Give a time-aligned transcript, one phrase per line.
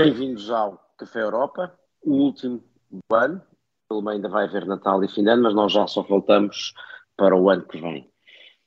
[0.00, 3.42] Bem-vindos ao Café Europa, o último do ano.
[3.88, 6.72] Pelo ainda vai haver Natal e fim de ano, mas nós já só voltamos
[7.16, 8.08] para o ano que vem.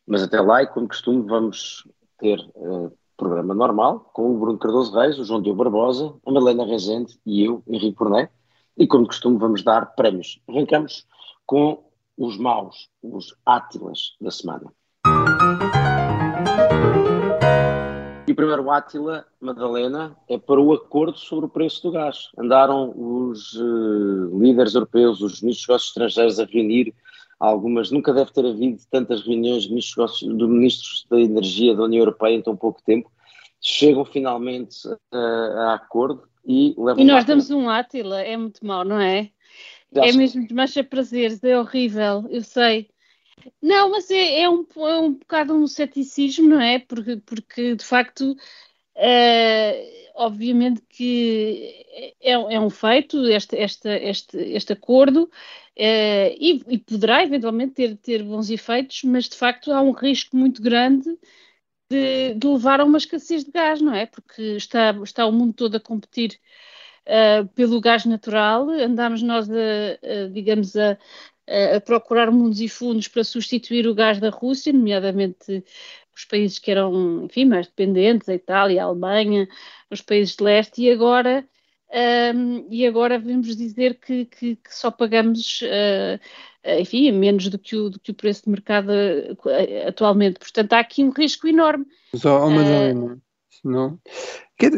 [0.05, 1.87] Mas até lá, e como costume, vamos
[2.17, 6.65] ter uh, programa normal com o Bruno Cardoso Reis, o João Diogo Barbosa, a Melena
[6.65, 8.29] Rezende e eu, Henrique Porné.
[8.77, 10.41] E como costume, vamos dar prémios.
[10.49, 11.07] Arrancamos
[11.45, 11.81] com
[12.17, 14.69] os maus, os átilas da semana.
[18.31, 22.29] E o primeiro Átila, Madalena, é para o acordo sobre o preço do gás.
[22.37, 26.93] Andaram os uh, líderes europeus, os ministros dos negócios estrangeiros a reunir
[27.37, 31.99] algumas, nunca deve ter havido tantas reuniões de ministros, de ministros da energia da União
[31.99, 33.11] Europeia em tão pouco tempo.
[33.59, 37.03] Chegam finalmente uh, a acordo e levam.
[37.03, 39.29] E nós damos um Átila, é muito mau, não é?
[39.93, 42.90] É mesmo de mancha prazeres, é horrível, eu sei.
[43.61, 46.79] Não, mas é, é, um, é um bocado um ceticismo, não é?
[46.79, 51.85] Porque, porque de facto, uh, obviamente que
[52.21, 55.29] é, é, um feito este, este, este, este acordo uh,
[55.77, 60.61] e, e, poderá eventualmente ter, ter bons efeitos, mas de facto há um risco muito
[60.61, 61.09] grande
[61.89, 64.05] de, de levar a uma escassez de gás, não é?
[64.05, 66.39] Porque está, está o mundo todo a competir
[67.03, 70.95] Uh, pelo gás natural, andámos nós, a, a, digamos, a,
[71.75, 75.63] a procurar mundos e fundos para substituir o gás da Rússia, nomeadamente
[76.15, 79.47] os países que eram, enfim, mais dependentes, a Itália, a Alemanha,
[79.89, 81.47] os países de leste, e agora,
[82.35, 86.19] um, e agora vamos dizer que, que, que só pagamos, uh,
[86.79, 90.39] enfim, menos do que, o, do que o preço de mercado uh, atualmente.
[90.39, 91.85] Portanto, há aqui um risco enorme.
[92.15, 93.21] Só, oh, Madalena, uh,
[93.63, 93.99] não...
[94.57, 94.71] Quer,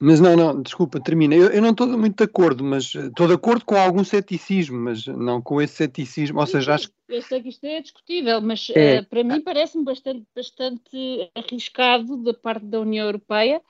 [0.00, 1.34] mas não, não, desculpa, termina.
[1.34, 4.78] Eu, eu não estou muito de acordo, mas eh, estou de acordo com algum ceticismo,
[4.78, 6.38] mas não com esse ceticismo.
[6.38, 9.00] Ou seja, acho Eu sei que isto é discutível, mas é.
[9.00, 13.60] Uh, para mim parece-me bastante, bastante arriscado da parte da União Europeia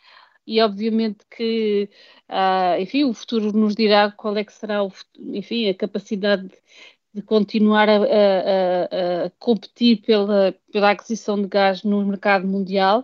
[0.47, 1.89] e obviamente que,
[2.28, 6.50] uh, enfim, o futuro nos dirá qual é que será, o, enfim, a capacidade
[7.12, 13.00] de continuar a, a, a, competir pela, pela aquisição de gás no mercado mundial,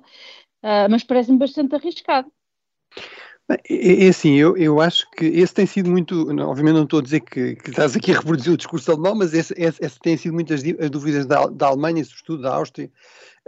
[0.62, 2.30] uh, mas parece-me bastante arriscado.
[3.48, 7.20] É, assim, eu, eu acho que esse tem sido muito, obviamente não estou a dizer
[7.20, 10.32] que, que estás aqui a reproduzir o discurso alemão, mas esse, esse, esse tem sido
[10.32, 12.90] muitas dúvidas da, da Alemanha, sobretudo da Áustria,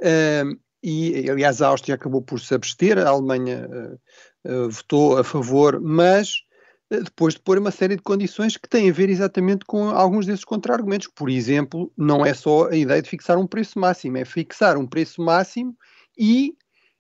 [0.00, 3.66] uh, e aliás a Áustria acabou por se abster, a Alemanha
[4.44, 6.44] uh, uh, votou a favor, mas
[6.90, 10.44] depois de pôr uma série de condições que têm a ver exatamente com alguns desses
[10.44, 11.08] contra-argumentos.
[11.08, 14.86] Por exemplo, não é só a ideia de fixar um preço máximo, é fixar um
[14.86, 15.76] preço máximo
[16.16, 16.54] e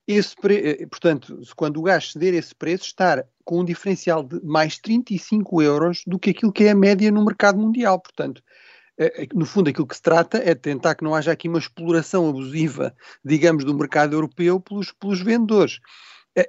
[0.06, 0.56] esse pre...
[0.56, 5.62] Eh, portanto, quando o gás ceder esse preço, estar com um diferencial de mais 35
[5.62, 8.00] euros do que aquilo que é a média no mercado mundial.
[8.00, 8.42] Portanto,
[8.98, 11.48] eh, eh, no fundo, aquilo que se trata é de tentar que não haja aqui
[11.48, 12.94] uma exploração abusiva,
[13.24, 15.80] digamos, do mercado europeu pelos, pelos vendedores.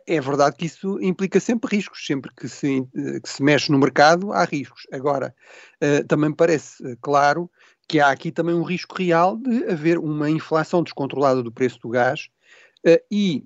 [0.06, 2.85] É verdade que isso implica sempre riscos, sempre que se,
[3.24, 4.85] que se mexe no mercado há riscos.
[4.91, 5.34] Agora,
[6.09, 7.50] também parece claro
[7.88, 11.88] que há aqui também um risco real de haver uma inflação descontrolada do preço do
[11.88, 12.28] gás,
[13.11, 13.43] e,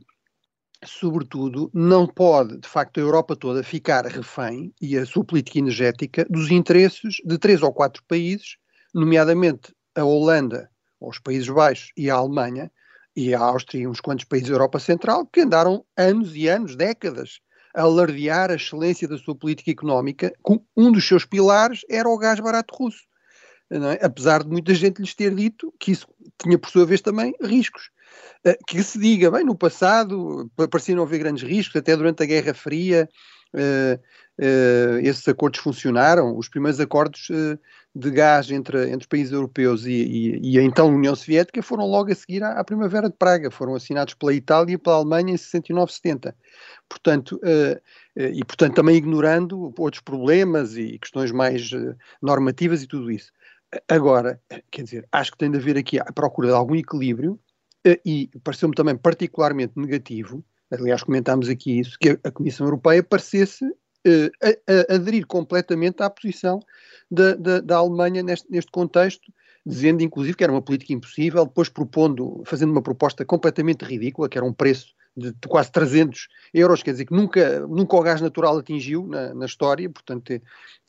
[0.83, 6.25] sobretudo, não pode, de facto, a Europa toda ficar refém, e a sua política energética,
[6.29, 8.57] dos interesses de três ou quatro países,
[8.93, 10.69] nomeadamente a Holanda,
[10.99, 12.71] os Países Baixos e a Alemanha,
[13.15, 16.75] e a Áustria e uns quantos países da Europa Central, que andaram anos e anos,
[16.75, 17.39] décadas,
[17.73, 22.17] a alardear a excelência da sua política económica, com um dos seus pilares era o
[22.17, 23.03] gás barato russo.
[23.69, 24.05] É?
[24.05, 26.05] Apesar de muita gente lhes ter dito que isso
[26.41, 27.89] tinha, por sua vez, também riscos.
[28.43, 32.25] Eh, que se diga, bem, no passado parecia não haver grandes riscos, até durante a
[32.25, 33.07] Guerra Fria
[33.53, 37.29] uh, uh, esses acordos funcionaram, os primeiros acordos
[37.93, 41.85] de gás entre, entre os países europeus e, e, e, a então União Soviética foram
[41.85, 45.33] logo a seguir à, à, Primavera de Praga, foram assinados pela Itália e pela Alemanha
[45.33, 46.33] em 69-70.
[46.89, 47.39] Portanto,
[48.15, 51.69] e portanto também ignorando outros problemas e questões mais
[52.21, 53.31] normativas e tudo isso.
[53.87, 57.39] Agora, quer dizer, acho que tem de haver aqui a procura de algum equilíbrio
[57.85, 63.65] eh, e pareceu-me também particularmente negativo, aliás comentámos aqui isso, que a Comissão Europeia parecesse
[63.65, 66.59] uh, a, a aderir completamente à posição
[67.09, 69.31] da, da, da Alemanha neste, neste contexto,
[69.65, 74.37] dizendo inclusive que era uma política impossível, depois propondo, fazendo uma proposta completamente ridícula, que
[74.37, 78.21] era um preço de, de, quase 300 euros, quer dizer que nunca, nunca o gás
[78.21, 80.41] natural atingiu na, na história, portanto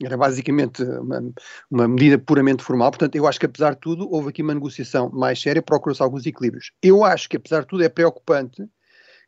[0.03, 1.23] era basicamente uma,
[1.71, 5.11] uma, medida puramente formal, portanto eu acho que apesar de tudo houve aqui uma negociação
[5.11, 6.73] mais séria, procurou-se alguns equilíbrios.
[6.83, 8.65] Eu acho que apesar de tudo é preocupante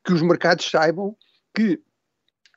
[0.04, 1.16] que os mercados saibam
[1.54, 1.80] que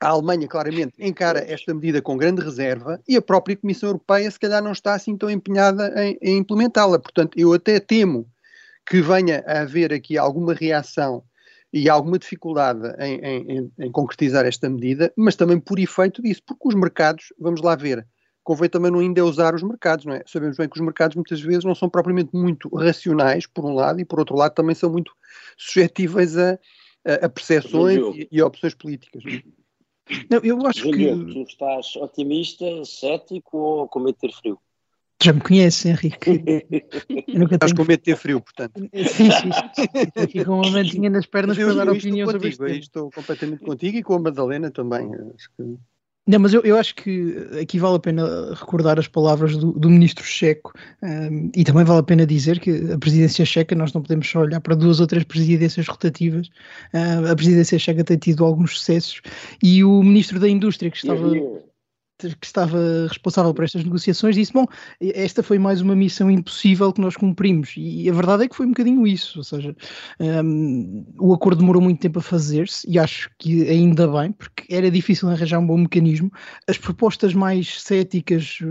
[0.00, 4.38] a Alemanha claramente encara esta medida com grande reserva e a própria Comissão Europeia se
[4.38, 6.98] calhar não está assim tão empenhada em, em implementá-la.
[6.98, 8.30] Portanto, eu até temo
[8.86, 11.24] que venha a haver aqui alguma reação
[11.72, 16.42] e há alguma dificuldade em, em, em, concretizar esta medida, mas também por efeito disso,
[16.46, 18.06] porque os mercados, vamos lá ver,
[18.42, 20.22] convém também não ainda usar os mercados, não é?
[20.26, 24.00] Sabemos bem que os mercados muitas vezes não são propriamente muito racionais, por um lado,
[24.00, 25.12] e por outro lado também são muito
[25.58, 26.58] suscetíveis a,
[27.04, 29.22] a, a percepções e, e, a opções políticas.
[30.30, 31.14] Não, eu acho que...
[31.14, 34.58] tu estás otimista, cético ou com medo de ter frio?
[35.22, 36.30] Já me conheces, Henrique.
[37.26, 37.76] Eu nunca Estás tenho...
[37.76, 38.80] com medo de ter frio, portanto.
[38.94, 40.12] Sim, sim.
[40.14, 42.66] Aqui com uma mantinha nas pernas para dar opinião sobre isto.
[42.66, 45.10] Estou completamente contigo e com a Madalena também.
[45.34, 45.76] Acho que...
[46.28, 49.88] Não, mas eu, eu acho que aqui vale a pena recordar as palavras do, do
[49.88, 54.02] ministro checo um, e também vale a pena dizer que a presidência checa, nós não
[54.02, 56.48] podemos só olhar para duas ou três presidências rotativas,
[56.92, 59.22] uh, a presidência checa tem tido alguns sucessos
[59.62, 61.30] e o ministro da Indústria que estava
[62.18, 62.78] que estava
[63.08, 64.66] responsável por estas negociações disse: Bom,
[65.00, 67.74] esta foi mais uma missão impossível que nós cumprimos.
[67.76, 69.38] E a verdade é que foi um bocadinho isso.
[69.38, 69.76] Ou seja,
[70.20, 74.90] um, o acordo demorou muito tempo a fazer-se e acho que ainda bem, porque era
[74.90, 76.32] difícil arranjar um bom mecanismo.
[76.66, 78.66] As propostas mais céticas eh,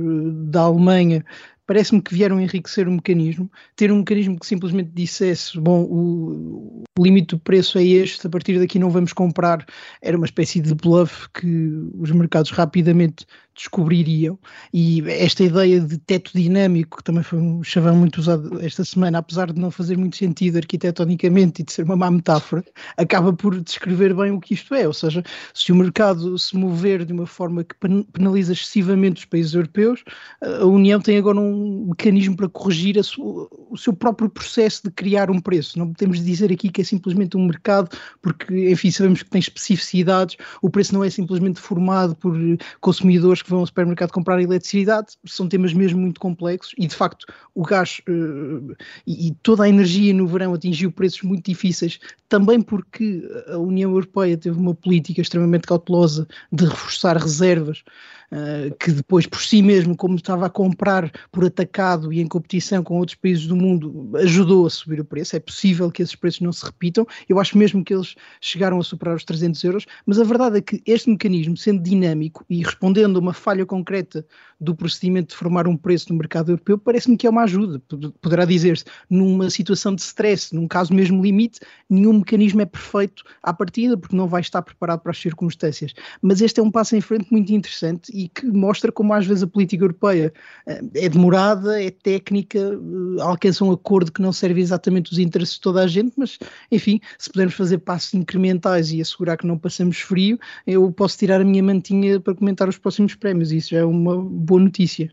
[0.50, 1.24] da Alemanha
[1.68, 7.04] parece-me que vieram enriquecer o mecanismo, ter um mecanismo que simplesmente dissesse, bom, o, o,
[7.04, 9.66] limite do preço é este, a partir daqui não vamos comprar,
[10.02, 11.70] era uma espécie de bluff que
[12.00, 13.26] os mercados rapidamente
[13.58, 14.38] descobririam.
[14.74, 19.18] E esta ideia de teto dinâmico, que também foi um chavão muito usado esta semana,
[19.18, 22.64] apesar de não fazer muito sentido arquitetonicamente e de ser uma má metáfora,
[22.96, 24.88] acaba por descrever bem o que isto é.
[24.88, 25.24] Ou seja,
[25.54, 27.76] se o mercado se mover de uma forma que
[28.14, 30.04] penaliza excessivamente os países europeus,
[30.42, 35.32] a União tem agora um mecanismo para corrigir sua, o seu próprio processo de criar
[35.32, 35.80] um preço.
[35.80, 37.90] Não podemos dizer aqui que é simplesmente um mercado,
[38.22, 42.38] porque, enfim, sabemos que tem especificidades, o preço não é simplesmente formado por
[42.82, 47.26] consumidores que vão ao supermercado comprar eletricidade, são temas mesmo muito complexos e de facto
[47.56, 48.76] o gás uh,
[49.08, 51.98] e, e, toda a energia no verão atingiu preços muito difíceis,
[52.28, 57.84] também porque a União Europeia teve uma política extremamente cautelosa de reforçar reservas
[58.32, 62.84] uh, que depois por si mesmo, como estava a comprar por atacado e em competição
[62.84, 65.36] com outros países do mundo, ajudou a subir o preço.
[65.36, 67.06] É possível que esses preços não se repitam.
[67.28, 70.62] Eu acho mesmo que eles chegaram a superar os 300 euros, mas a verdade é
[70.62, 74.26] que este mecanismo, sendo dinâmico e respondendo a uma falha concreta
[74.60, 77.82] do procedimento de formar um preço no mercado europeu, parece-me que é uma ajuda.
[78.22, 81.60] Poderá dizer-se, numa situação de stress, num caso mesmo limite,
[81.90, 85.94] nenhum mecanismo é perfeito à partida, porque não vai estar preparado para as circunstâncias.
[86.22, 89.44] Mas este é um passo em frente muito interessante e que mostra como às vezes
[89.44, 90.34] a política europeia
[90.66, 95.56] eh, é demorada, é técnica, eh, alcança um acordo que não serve exatamente os interesses
[95.56, 96.40] de toda a gente, mas
[96.72, 101.42] enfim, se pudermos fazer passos incrementais e assegurar que não passamos frio, eu posso tirar
[101.42, 105.12] a minha mantinha para comentar os próximos prémios, isso já é uma boa notícia.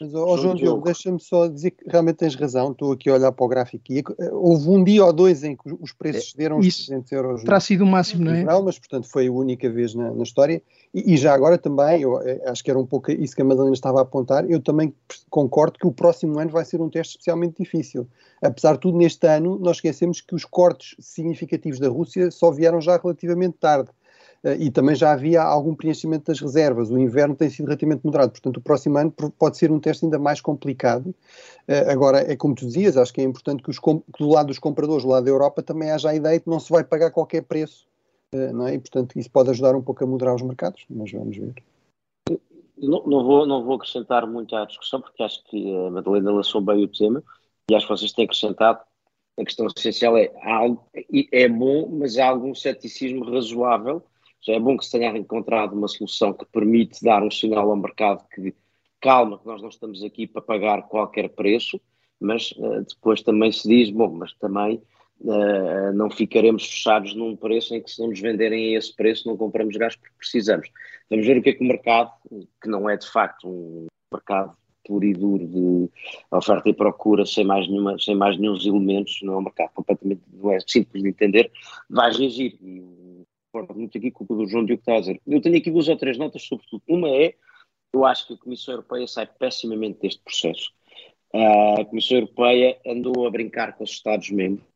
[0.00, 3.32] Mas, oh, João Diogo, deixa-me só dizer que realmente tens razão, estou aqui a olhar
[3.32, 6.58] para o gráfico e eh, houve um dia ou dois em que os preços cederam
[6.58, 7.42] os 300 euros.
[7.44, 8.40] Terá sido o máximo, não é?
[8.40, 10.62] Geral, mas, portanto, foi a única vez na, na história.
[10.94, 13.44] E, e, já agora também, eu eh, acho que era um pouco isso que a
[13.44, 14.94] Madalena estava a apontar, eu também
[15.28, 18.08] concordo que o próximo ano vai ser um teste especialmente difícil.
[18.40, 22.80] Apesar de tudo, neste ano, nós esquecemos que os cortes significativos da Rússia só vieram
[22.80, 23.90] já relativamente tarde.
[24.42, 26.90] Eh, e também já havia algum preenchimento das reservas.
[26.90, 30.18] O inverno tem sido relativamente moderado, portanto, o próximo ano pode ser um teste ainda
[30.18, 31.14] mais complicado.
[31.68, 34.48] Eh, agora, é como tu dizias, acho que é importante que, os, que do lado
[34.48, 36.84] dos compradores, do lado da Europa, também haja a ideia de que não se vai
[36.84, 37.86] pagar qualquer preço,
[38.32, 38.74] eh, não é?
[38.74, 41.54] E, portanto, isso pode ajudar um pouco a moderar os mercados, mas vamos ver.
[42.78, 46.62] Não, não, vou, não vou acrescentar muito à discussão, porque acho que a Madalena lançou
[46.62, 47.22] bem o tema
[47.70, 48.80] e acho que vocês têm acrescentado.
[49.38, 50.30] A questão essencial é,
[51.32, 54.02] é bom, mas há algum ceticismo razoável
[54.42, 57.76] já é bom que se tenha encontrado uma solução que permite dar um sinal ao
[57.76, 58.54] mercado que
[59.00, 61.80] calma, que nós não estamos aqui para pagar qualquer preço,
[62.20, 64.82] mas uh, depois também se diz, bom, mas também
[65.20, 69.28] uh, não ficaremos fechados num preço em que se não nos venderem a esse preço
[69.28, 70.68] não compramos gás porque precisamos.
[71.08, 72.12] Vamos ver o que é que o mercado,
[72.62, 74.54] que não é de facto um mercado
[74.84, 75.88] puro e duro de
[76.30, 80.22] oferta e procura sem mais, nenhuma, sem mais nenhum elementos, não é um mercado completamente,
[80.32, 81.50] não é simples de entender,
[81.88, 82.58] vai reagir.
[82.60, 82.82] E
[83.52, 85.20] concordo muito aqui com o que o João Diogo está a dizer.
[85.26, 86.82] Eu tenho aqui duas ou três notas, sobretudo.
[86.88, 87.34] Uma é,
[87.92, 90.72] eu acho que a Comissão Europeia sai pessimamente deste processo.
[91.78, 94.66] A Comissão Europeia andou a brincar com os Estados-membros,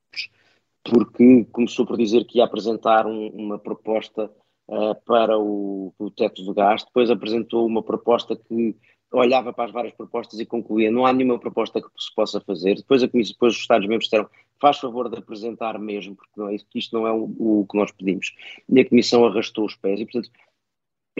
[0.85, 4.31] porque começou por dizer que ia apresentar um, uma proposta
[4.69, 8.76] uh, para o, o teto do gás, depois apresentou uma proposta que
[9.12, 12.76] olhava para as várias propostas e concluía não há nenhuma proposta que se possa fazer.
[12.76, 14.28] Depois, a comissão, depois os Estados-membros disseram
[14.64, 17.92] faz favor de apresentar mesmo, porque não é, isto não é o, o, que nós
[17.92, 18.35] pedimos.
[18.66, 20.30] E a Comissão arrastou os pés e, portanto,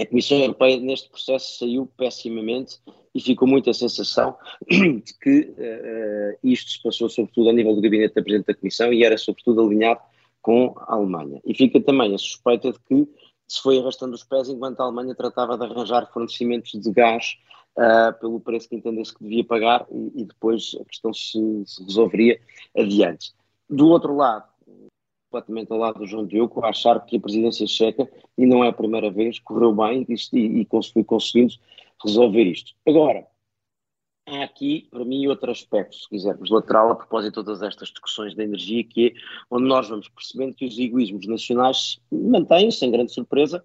[0.01, 2.79] a Comissão Europeia neste processo saiu pessimamente
[3.15, 4.35] e ficou muito a sensação
[4.67, 8.91] de que uh, isto se passou sobretudo a nível do gabinete da Presidente da Comissão
[8.91, 10.01] e era sobretudo alinhado
[10.41, 11.39] com a Alemanha.
[11.45, 13.07] E fica também a suspeita de que
[13.47, 17.37] se foi arrastando os pés enquanto a Alemanha tratava de arranjar fornecimentos de gás
[17.77, 21.83] uh, pelo preço que entendesse que devia pagar e, e depois a questão se, se,
[21.85, 22.41] resolveria
[22.77, 23.33] adiante.
[23.69, 24.49] Do outro lado,
[25.31, 28.73] completamente ao lado do João Diogo, achar que a presidência checa, e não é a
[28.73, 31.55] primeira vez, correu bem e, e, conseguiu conseguindo
[32.05, 32.73] resolver isto.
[32.87, 33.27] Agora,
[34.29, 38.35] há aqui, para mim, outro aspecto, se quisermos, lateral a propósito de todas estas discussões
[38.35, 39.13] da energia, que é
[39.51, 43.65] onde nós vamos percebendo que os egoísmos nacionais mantêm-se, sem grande surpresa,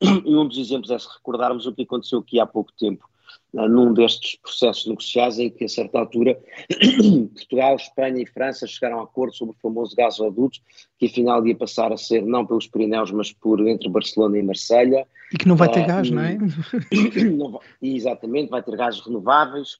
[0.00, 3.09] e um dos exemplos é se recordarmos o que aconteceu aqui há pouco tempo,
[3.52, 6.40] num destes processos negociais, em que, a certa altura,
[7.34, 10.60] Portugal, Espanha e França chegaram a acordo sobre o famoso gasoduto,
[10.98, 15.06] que afinal ia passar a ser não pelos Pirineus, mas por entre Barcelona e Marselha.
[15.32, 16.38] E que não vai ter uh, gás, não é?
[17.36, 19.78] Não vai, exatamente, vai ter gás renováveis,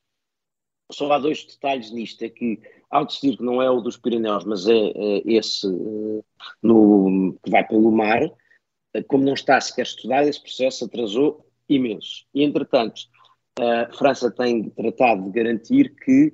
[0.92, 2.60] só há dois detalhes nisto, é que
[2.90, 6.22] ao decidir que não é o dos Pirineus, mas é, é esse eh,
[6.62, 8.22] no, que vai pelo mar,
[8.94, 12.24] eh, como não está sequer estudado, esse processo atrasou imenso.
[12.34, 13.02] E, entretanto,
[13.58, 16.32] a França tem tratado de garantir que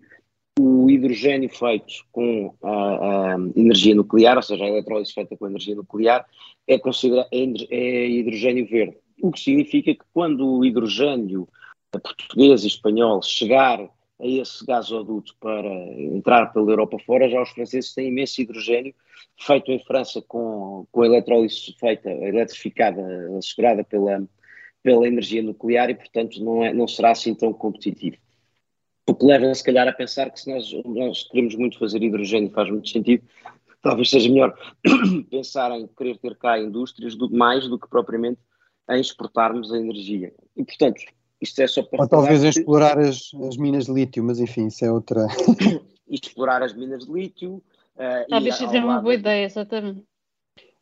[0.58, 5.74] o hidrogênio feito com a, a energia nuclear, ou seja, a eletrólise feita com energia
[5.74, 6.26] nuclear,
[6.66, 7.38] é, considerado, é,
[7.70, 8.96] é hidrogênio verde.
[9.20, 11.48] O que significa que quando o hidrogênio
[11.90, 17.94] português e espanhol chegar a esse gasoduto para entrar pela Europa fora, já os franceses
[17.94, 18.94] têm imenso hidrogênio
[19.38, 23.02] feito em França com, com a eletrólise feita, eletrificada,
[23.38, 24.22] assegurada pela,
[24.86, 28.16] pela energia nuclear e, portanto, não, é, não será assim tão competitivo.
[29.04, 32.52] O que leva, se calhar, a pensar que se nós, nós queremos muito fazer hidrogênio,
[32.52, 33.24] faz muito sentido,
[33.82, 34.56] talvez seja melhor
[35.28, 38.38] pensar em querer ter cá indústrias do, mais do que propriamente
[38.88, 40.32] em exportarmos a energia.
[40.56, 41.02] E, portanto,
[41.40, 42.02] isto é só para.
[42.02, 42.48] Ou talvez que...
[42.48, 45.26] explorar as, as minas de lítio, mas enfim, isso é outra.
[46.08, 47.54] explorar as minas de lítio.
[47.96, 50.04] Uh, talvez seja uma boa ideia, exatamente.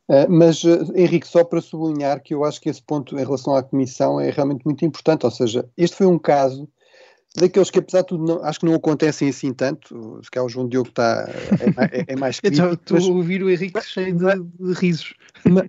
[0.08, 3.54] Uh, mas, uh, Henrique, só para sublinhar que eu acho que esse ponto em relação
[3.54, 6.68] à Comissão é realmente muito importante, ou seja, este foi um caso
[7.37, 10.49] daqueles que apesar de tudo não, acho que não acontecem assim tanto, se calhar o
[10.49, 12.75] João Diogo está é, é, é mais crítico.
[12.75, 15.14] Estou a ouvir o Henrique cheio de, de risos.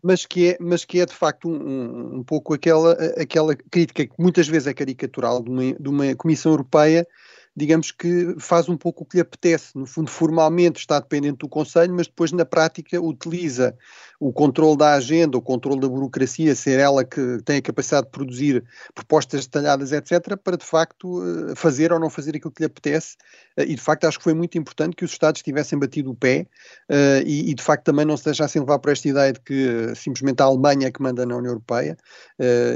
[0.04, 4.14] Mas que, é, mas que é de facto um, um, pouco aquela, aquela crítica que
[4.18, 7.06] muitas vezes é caricatural de uma, de uma Comissão Europeia
[7.56, 9.78] digamos que faz um pouco o que lhe apetece.
[9.78, 13.78] No fundo, formalmente está dependente do Conselho, mas depois na prática utiliza
[14.20, 18.12] o controle da agenda, o controle da burocracia, ser ela que tem a capacidade de
[18.12, 22.68] produzir propostas detalhadas, etc., para de facto eh, fazer ou não fazer aquilo que lhe
[22.68, 23.16] apetece.
[23.58, 26.16] Eh, e de facto acho que foi muito importante que os Estados tivessem batido o
[26.16, 26.48] pé
[26.90, 30.42] eh, e, de facto também não se deixassem levar por esta ideia de que simplesmente
[30.42, 31.98] a Alemanha é que manda na União Europeia.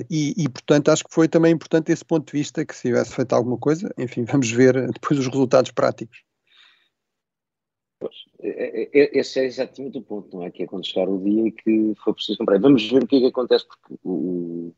[0.09, 3.13] E, e portanto acho que foi também importante esse ponto de vista que se tivesse
[3.13, 6.23] feito alguma coisa, enfim, vamos ver depois os resultados práticos.
[8.41, 10.51] É, é, é, esse é exatamente o ponto, não é?
[10.51, 12.59] Que é quando chegar o dia que for preciso comprar.
[12.59, 14.73] Vamos ver o que é que acontece, porque o,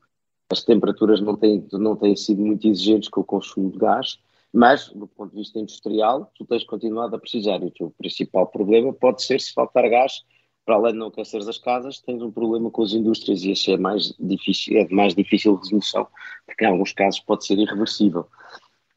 [0.50, 4.20] as temperaturas não têm, não têm sido muito exigentes com o consumo de gás,
[4.54, 7.62] mas do ponto de vista industrial, tu tens continuado a precisar.
[7.62, 10.24] E o teu principal problema pode ser se faltar gás,
[10.66, 13.72] para além de não aqueceres as casas, tens um problema com as indústrias e esse
[13.72, 16.08] é mais difícil, é de mais difícil resolução,
[16.46, 18.28] porque em alguns casos pode ser irreversível.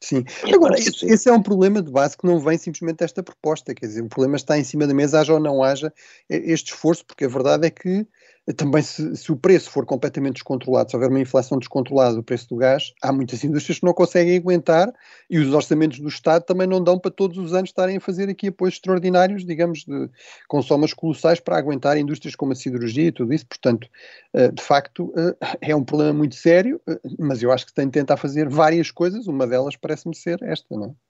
[0.01, 0.23] Sim.
[0.53, 3.87] Agora, esse, esse, é um problema de base que não vem simplesmente desta proposta, quer
[3.87, 5.91] dizer, o problema está em cima da mesa, haja ou não haja
[6.29, 8.05] este esforço, porque a verdade é que
[8.53, 12.47] também se, se, o preço for completamente descontrolado, se houver uma inflação descontrolada do preço
[12.49, 14.93] do gás, há muitas indústrias que não conseguem aguentar
[15.29, 18.29] e os orçamentos do Estado também não dão para todos os anos estarem a fazer
[18.29, 20.09] aqui apoios extraordinários, digamos, de,
[20.47, 23.47] com somas colossais para aguentar indústrias como a siderurgia e tudo isso.
[23.47, 23.87] Portanto,
[24.33, 27.85] eh, de facto, eh, é um problema muito sério, eh, mas eu acho que tem
[27.85, 31.04] de tentar fazer várias coisas, uma delas parece-me ser esta, não é?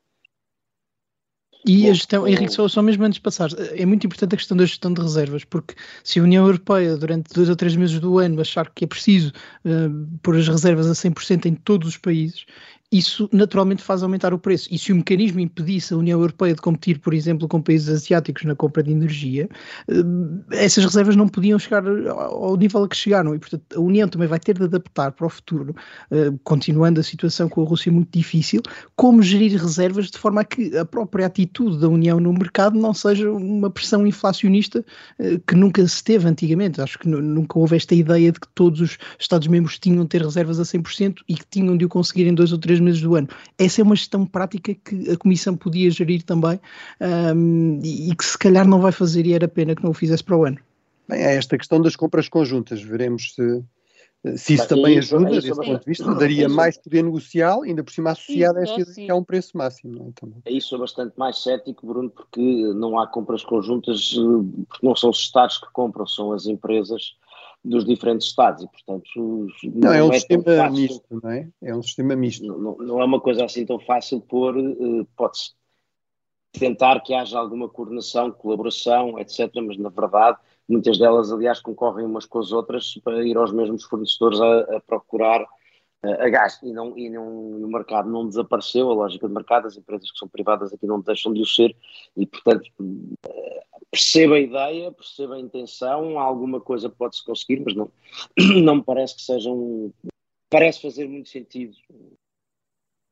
[1.68, 4.56] E a gestão, Henrique, só, só mesmo antes de passar, é muito importante a questão
[4.56, 8.20] da gestão de reservas, porque se a União Europeia, durante dois ou três meses do
[8.20, 9.34] ano, achar que é preciso
[9.66, 12.46] uh, pôr as reservas a 100% em todos os países,
[12.98, 14.68] isso naturalmente faz aumentar o preço.
[14.72, 18.44] E se o mecanismo impedisse a União Europeia de competir, por exemplo, com países asiáticos
[18.44, 19.50] na compra de energia,
[19.88, 19.94] eh,
[20.52, 23.34] essas reservas não podiam chegar ao nível a que chegaram.
[23.34, 25.76] E, portanto, a União também vai ter de adaptar para o futuro,
[26.12, 28.62] eh, continuando a situação com a Rússia muito difícil,
[28.96, 32.94] como gerir reservas de forma a que a própria atitude da União no mercado não
[32.94, 34.86] seja uma pressão inflacionista
[35.20, 36.82] eh, que nunca se teve antigamente.
[36.82, 40.60] Acho que nunca houve esta ideia de que todos os Estados-membros tinham de ter reservas
[40.60, 43.16] a 100% e que tinham de o conseguir em dois ou três três meses do
[43.16, 43.28] ano.
[43.58, 46.60] Essa é uma gestão prática que a Comissão podia gerir também
[47.36, 50.24] um, e que se calhar não vai fazer e era pena que não o fizesse
[50.24, 50.58] para o ano.
[51.10, 52.82] Bem, é esta questão das compras conjuntas.
[52.82, 53.64] Veremos se,
[54.36, 58.12] Se isso também ajuda, desse ponto de vista, daria mais poder negocial, ainda por cima
[58.12, 59.94] associado a esta ideia que há um preço máximo.
[59.94, 60.12] Não é?
[60.20, 60.42] Também.
[60.48, 62.42] Aí sou bastante mais cético, Bruno, porque
[62.74, 64.14] não há compras conjuntas,
[64.68, 67.16] porque não são os Estados que compram, são as empresas
[67.66, 69.08] dos diferentes Estados e, portanto.
[69.16, 71.50] Não, não é um é sistema misto, não é?
[71.62, 72.46] É um sistema misto.
[72.46, 75.52] Não, não, é uma coisa assim tão fácil pôr, uh, pode-se
[76.52, 82.26] tentar que haja alguma coordenação, colaboração, etc., mas na verdade Muitas delas, aliás, concorrem umas
[82.26, 85.46] com as outras para ir aos mesmos fornecedores a, a procurar
[86.14, 86.60] a gás.
[86.64, 90.18] E, não, e não, o mercado não desapareceu, a lógica de mercado, as empresas que
[90.18, 91.76] são privadas aqui não deixam de o ser,
[92.16, 97.92] e portanto uh, perceba a ideia, perceba a intenção, alguma coisa pode-se conseguir, mas não,
[98.64, 99.92] não me parece que seja um.
[100.50, 101.76] Parece fazer muito sentido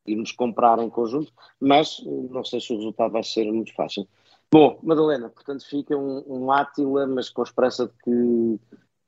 [0.06, 4.08] irmos comprar em conjunto, mas não sei se o resultado vai ser muito fácil.
[4.52, 8.12] Bom, Madalena, portanto fica um, um Átila, mas com a esperança de que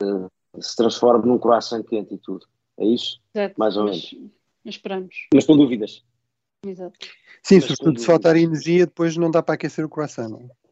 [0.03, 2.47] uh, se transforme num coração quente e tudo.
[2.77, 3.21] É isso?
[3.33, 4.15] Exato, Mais ou menos.
[4.63, 5.15] Mas esperamos.
[5.33, 6.03] Mas com dúvidas.
[6.65, 6.97] Exato.
[7.43, 10.65] Sim, mas sobretudo se faltar energia, depois não dá para aquecer o coração, não é?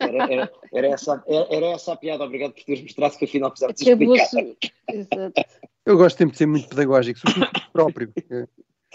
[0.00, 3.72] Era, era, era, essa, era, essa a piada, obrigado por teres mostrado que afinal precisava
[3.72, 4.28] de explicar.
[4.92, 5.42] Exato.
[5.86, 8.12] Eu gosto sempre de ser muito pedagógico, sobretudo próprio,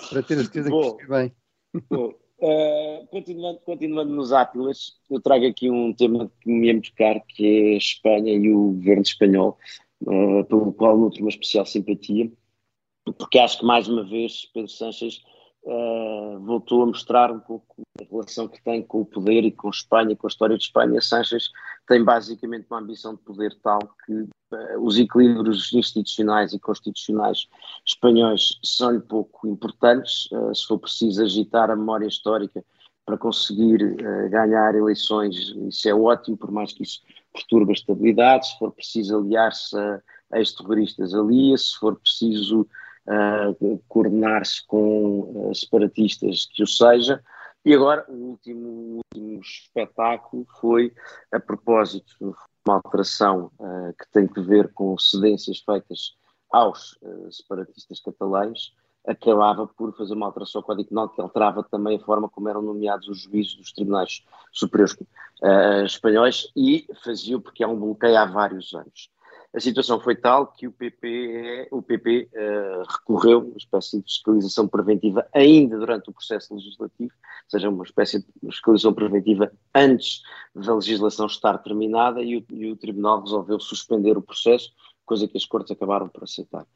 [0.10, 0.82] para ter a certeza Bom.
[0.82, 1.32] que percebi
[1.74, 1.84] bem.
[1.90, 2.14] Bom.
[2.42, 7.22] Uh, continuando, continuando nos Átilas, eu trago aqui um tema que me é muito caro,
[7.28, 9.58] que é a Espanha e o governo espanhol,
[10.02, 12.32] uh, pelo qual nutro uma especial simpatia,
[13.18, 15.22] porque acho que mais uma vez Pedro Sanches
[15.64, 19.70] uh, voltou a mostrar um pouco a relação que tem com o poder e com
[19.70, 21.02] Espanha, com a história de Espanha.
[21.02, 21.50] Sanches
[21.88, 27.48] tem basicamente uma ambição de poder tal que uh, os equilíbrios institucionais e constitucionais
[27.86, 30.30] espanhóis são-lhe pouco importantes.
[30.54, 32.64] Se for preciso agitar a memória histórica
[33.10, 33.96] para conseguir
[34.30, 35.36] ganhar eleições,
[35.68, 37.02] isso é ótimo, por mais que isso
[37.34, 38.50] perturbe a estabilidade.
[38.50, 39.76] Se for preciso aliar-se
[40.32, 41.58] a ex-terroristas, alia.
[41.58, 42.68] Se for preciso
[43.08, 47.24] uh, coordenar-se com uh, separatistas que o seja.
[47.66, 50.94] E agora, o último, último espetáculo foi
[51.32, 52.26] a propósito de
[52.68, 56.16] uma alteração uh, que tem que ver com cedências feitas
[56.52, 58.74] aos uh, separatistas catalães,
[59.08, 62.62] acabava por fazer uma alteração ao Código Penal que alterava também a forma como eram
[62.62, 68.26] nomeados os juízes dos tribunais superiores uh, espanhóis e fazia porque há um bloqueio há
[68.26, 69.10] vários anos.
[69.52, 74.04] A situação foi tal que o PP, o PP uh, recorreu a uma espécie de
[74.04, 80.22] fiscalização preventiva ainda durante o processo legislativo, ou seja, uma espécie de fiscalização preventiva antes
[80.54, 84.72] da legislação estar terminada e o, e o Tribunal resolveu suspender o processo,
[85.04, 86.68] coisa que as Cortes acabaram por aceitar.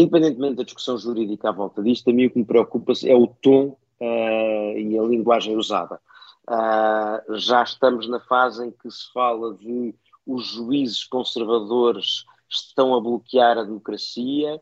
[0.00, 3.26] Independentemente da discussão jurídica à volta disto, a mim o que me preocupa é o
[3.26, 6.00] tom uh, e a linguagem usada.
[6.48, 9.94] Uh, já estamos na fase em que se fala de
[10.26, 14.60] os juízes conservadores estão a bloquear a democracia.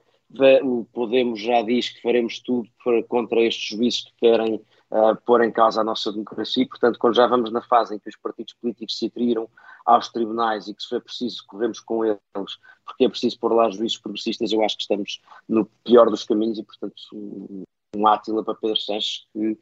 [0.65, 2.69] O Podemos já diz que faremos tudo
[3.07, 6.67] contra estes juízes que querem uh, pôr em causa a nossa democracia.
[6.67, 9.49] Portanto, quando já vamos na fase em que os partidos políticos se atriram
[9.89, 12.21] aos tribunais e que se for preciso corremos com eles,
[12.85, 16.59] porque é preciso pôr lá juízes progressistas, eu acho que estamos no pior dos caminhos
[16.59, 16.95] e, portanto,
[17.97, 19.59] um, átila para Pedro Sanches que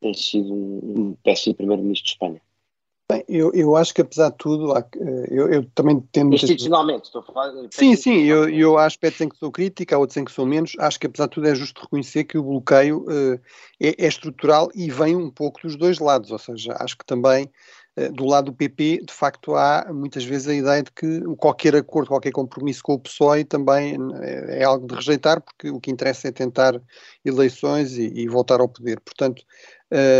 [0.00, 2.40] tem sido um, um péssimo primeiro-ministro de Espanha.
[3.10, 4.74] Bem, eu, eu acho que apesar de tudo,
[5.30, 6.34] eu, eu também tendo.
[6.34, 7.52] Institucionalmente, estou a falar.
[7.70, 10.44] Sim, sim, eu, eu há aspectos em que sou crítica, há outros em que sou
[10.44, 10.72] menos.
[10.78, 13.40] Acho que apesar de tudo é justo reconhecer que o bloqueio uh,
[13.80, 17.50] é, é, estrutural e vem um pouco dos dois lados, ou seja, acho que também
[18.12, 22.08] do lado do PP, de facto, há muitas vezes a ideia de que qualquer acordo,
[22.08, 26.28] qualquer compromisso com o PSOE também é, é algo de rejeitar, porque o que interessa
[26.28, 26.80] é tentar
[27.24, 29.00] eleições e, e voltar ao poder.
[29.00, 29.42] Portanto,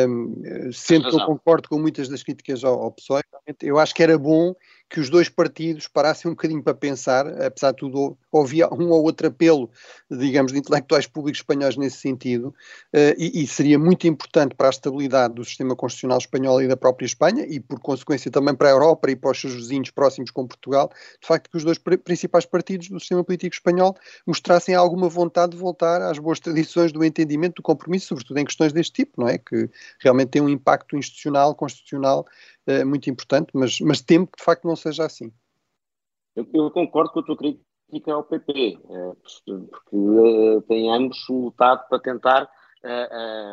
[0.08, 3.22] um, sendo que eu concordo com muitas das críticas ao, ao PSOE,
[3.62, 4.54] eu acho que era bom
[4.88, 9.02] que os dois partidos parassem um bocadinho para pensar, apesar de tudo, havia um ou
[9.02, 9.70] outro apelo,
[10.10, 12.48] digamos, de intelectuais públicos espanhóis nesse sentido,
[12.94, 16.76] uh, e, e, seria muito importante para a estabilidade do sistema constitucional espanhol e da
[16.76, 20.30] própria Espanha, e por consequência também para a Europa e para os seus vizinhos próximos
[20.30, 23.94] com Portugal, de facto que os dois principais partidos do sistema político espanhol
[24.26, 28.72] mostrassem alguma vontade de voltar às boas tradições do entendimento, do compromisso, sobretudo em questões
[28.72, 29.36] deste tipo, não é?
[29.36, 29.68] Que
[30.00, 32.26] realmente tem um impacto institucional, constitucional
[32.68, 35.32] uh, muito importante, mas, mas temo que de facto não seja assim.
[36.36, 39.12] Eu, eu concordo com a tua crítica ao PP, eh,
[39.46, 42.50] porque uh, tem ambos lutado para tentar.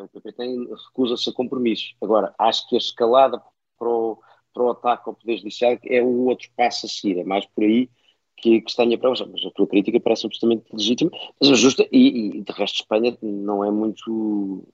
[0.03, 1.95] o PP tem, recusa-se a compromissos.
[2.01, 3.41] Agora, acho que a escalada
[3.79, 4.19] para o,
[4.53, 7.63] para o ataque ao Poder Judiciário é o outro passo a seguir, é mais por
[7.63, 7.89] aí
[8.37, 12.37] que, que está a para mas a tua crítica parece absolutamente legítima, mas justa, e,
[12.37, 14.67] e de resto Espanha não é muito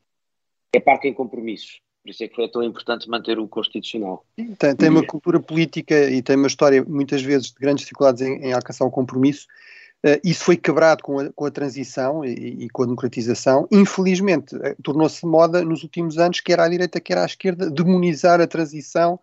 [0.74, 1.82] é parque em compromissos.
[2.04, 4.26] Por isso é que é tão importante manter o Constitucional.
[4.58, 8.38] Tem, tem uma cultura política e tem uma história, muitas vezes, de grandes dificuldades em,
[8.38, 9.48] em alcançar o compromisso,
[10.24, 13.68] isso foi quebrado com a, com a transição e, e, com a democratização.
[13.72, 18.48] Infelizmente, uh, tornou-se moda nos últimos anos, quer à direita, quer à esquerda, demonizar a
[18.48, 19.20] transição,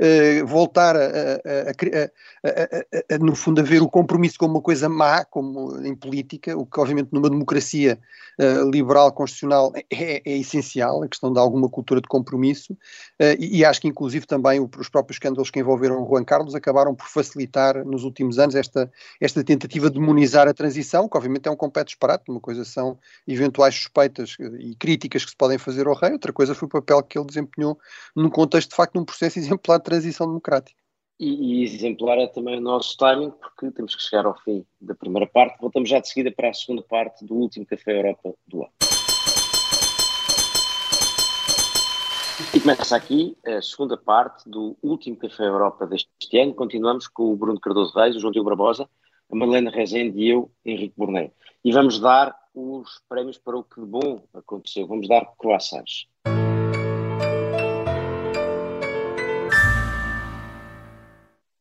[0.00, 5.24] uh, voltar a, a, a, no fundo, a ver o compromisso como uma coisa má,
[5.24, 7.98] como em política, o que, obviamente, numa democracia
[8.72, 12.74] liberal constitucional é, é, essencial, a questão de alguma cultura de compromisso.
[13.38, 17.06] E, e, acho que, inclusive, também os próprios escândalos que envolveram Juan Carlos acabaram por
[17.06, 18.90] facilitar, nos últimos anos, esta,
[19.20, 22.64] esta tentativa de demonização minimizar a transição, que obviamente é um completo disparate, uma coisa
[22.64, 26.70] são eventuais suspeitas e críticas que se podem fazer ao rei, outra coisa foi o
[26.70, 27.76] papel que ele desempenhou
[28.14, 30.80] num contexto de facto num processo exemplar de transição democrática.
[31.18, 34.94] E, e, exemplar é também o nosso timing, porque temos que chegar ao fim da
[34.94, 35.60] primeira parte.
[35.60, 38.72] Voltamos já de seguida para a segunda parte do último Café Europa do ano.
[42.52, 46.54] E começa aqui a segunda parte do último Café Europa deste ano.
[46.54, 48.88] Continuamos com o Bruno Cardoso Reis, o João Diogo Barbosa
[49.32, 51.32] a Madalena Rezende e eu, Henrique Bornet.
[51.64, 54.86] E vamos dar os prémios para o que de bom aconteceu.
[54.86, 56.06] Vamos dar croissants.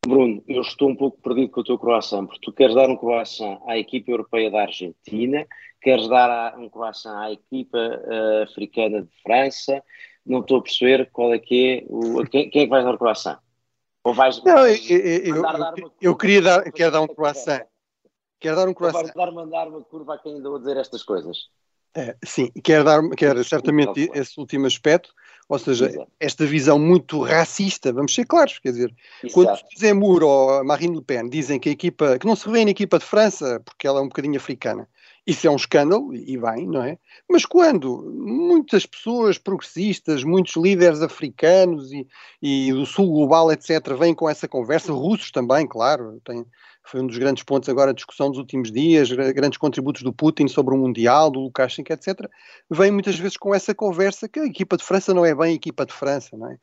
[0.06, 2.98] Bruno, eu estou um pouco perdido com o teu croissant, porque tu queres dar um
[2.98, 5.48] croissant à equipa europeia da Argentina,
[5.82, 9.82] queres dar um croissant à equipa uh, africana de França,
[10.26, 12.96] não estou a perceber qual é que é o, quem, quem é que vai dar
[12.96, 13.40] o croissant?
[14.04, 17.62] Ou vais não, eu, eu, eu, eu queria dar, quero dar um croissant.
[18.40, 19.04] Quero dar um croissant.
[19.04, 21.50] Vais dar mandar uma curva a quem andou a dizer estas coisas.
[21.94, 25.14] É, sim, quero dar, quero certamente esse último aspecto,
[25.50, 26.12] ou seja, Exato.
[26.22, 29.34] esta visão muito racista, vamos ser claros, quer dizer, Exato.
[29.34, 32.72] quando Zemmour ou Marine Le Pen dizem que a equipa, que não se revê na
[32.72, 34.88] equipa de França porque ela é um bocadinho africana,
[35.26, 36.98] isso é um escândalo, e bem, não é?
[37.30, 42.08] Mas quando muitas pessoas progressistas, muitos líderes africanos e,
[42.42, 46.44] e do sul global, etc., vêm com essa conversa, russos também, claro, tem,
[46.84, 50.48] foi um dos grandes pontos agora de discussão dos últimos dias, grandes contributos do Putin
[50.48, 52.28] sobre o Mundial, do Lukashenko, etc.,
[52.70, 55.56] vêm muitas vezes com essa conversa que a equipa de França não é bem a
[55.56, 56.56] equipa de França, não é?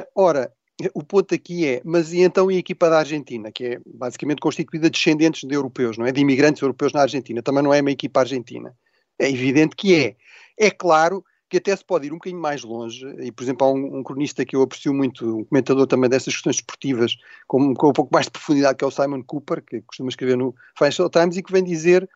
[0.00, 0.52] Uh, ora,
[0.94, 4.40] o ponto aqui é, mas e então e a equipa da Argentina, que é basicamente
[4.40, 6.12] constituída de descendentes de europeus, não é?
[6.12, 8.74] De imigrantes europeus na Argentina, também não é uma equipa argentina.
[9.18, 10.16] É evidente que é.
[10.56, 13.72] É claro que até se pode ir um bocadinho mais longe, e por exemplo há
[13.72, 17.88] um, um cronista que eu aprecio muito, um comentador também dessas questões esportivas, com, com
[17.88, 21.08] um pouco mais de profundidade, que é o Simon Cooper, que costuma escrever no Financial
[21.08, 22.08] Times, e que vem dizer,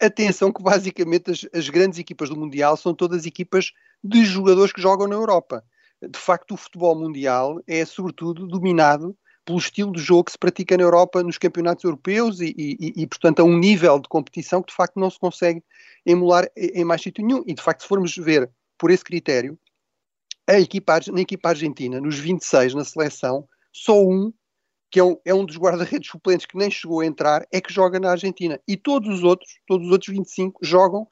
[0.00, 3.72] atenção que basicamente as, as grandes equipas do Mundial são todas equipas
[4.04, 5.64] de jogadores que jogam na Europa
[6.02, 10.76] de facto o futebol mundial é sobretudo dominado pelo estilo de jogo que se pratica
[10.76, 14.70] na Europa nos campeonatos europeus e, e, e, portanto, a um nível de competição que
[14.70, 15.62] de facto não se consegue
[16.04, 17.44] emular em mais sítio nenhum.
[17.46, 19.56] E de facto, se formos ver por esse critério,
[20.48, 24.32] a equipa, na equipa argentina, nos 26 na seleção, só um,
[24.90, 27.72] que é um, é um dos guarda-redes suplentes que nem chegou a entrar, é que
[27.72, 28.60] joga na Argentina.
[28.66, 31.06] E todos os outros, todos os outros 25, jogam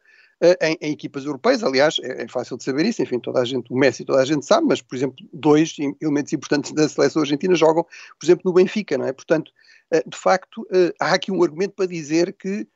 [0.60, 1.62] em, em, equipas europeias.
[1.62, 4.24] Aliás, é, é, fácil de saber isso, enfim, toda a gente, o Messi toda a
[4.24, 7.84] gente sabe, mas, por exemplo, dois elementos importantes da seleção argentina jogam,
[8.18, 9.12] por exemplo, no Benfica, não é?
[9.12, 9.52] Portanto,
[9.90, 12.66] eh, de facto, eh, há aqui um argumento para dizer que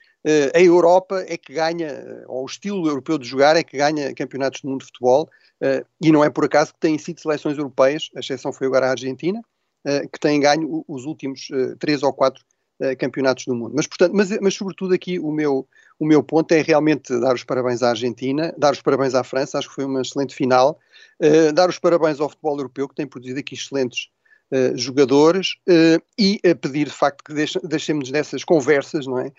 [0.54, 4.60] a Europa é que ganha, ou o estilo europeu de jogar é que ganha campeonatos
[4.60, 5.30] do mundo de futebol,
[6.02, 8.90] e não é por acaso que têm sido seleções europeias, a exceção foi agora a
[8.90, 9.40] Argentina,
[10.12, 12.44] que têm ganho os últimos três ou quatro
[12.98, 13.72] campeonatos do mundo.
[13.74, 15.66] Mas, portanto, mas, mas sobretudo aqui o meu,
[15.98, 19.58] o meu ponto é realmente dar os parabéns à Argentina, dar os parabéns à França,
[19.58, 20.78] acho que foi uma excelente final,
[21.20, 24.08] uh, dar os parabéns ao futebol europeu, que tem produzido aqui excelentes
[24.52, 29.32] uh, jogadores, uh, e pedir de facto que deixemos dessas conversas, não é?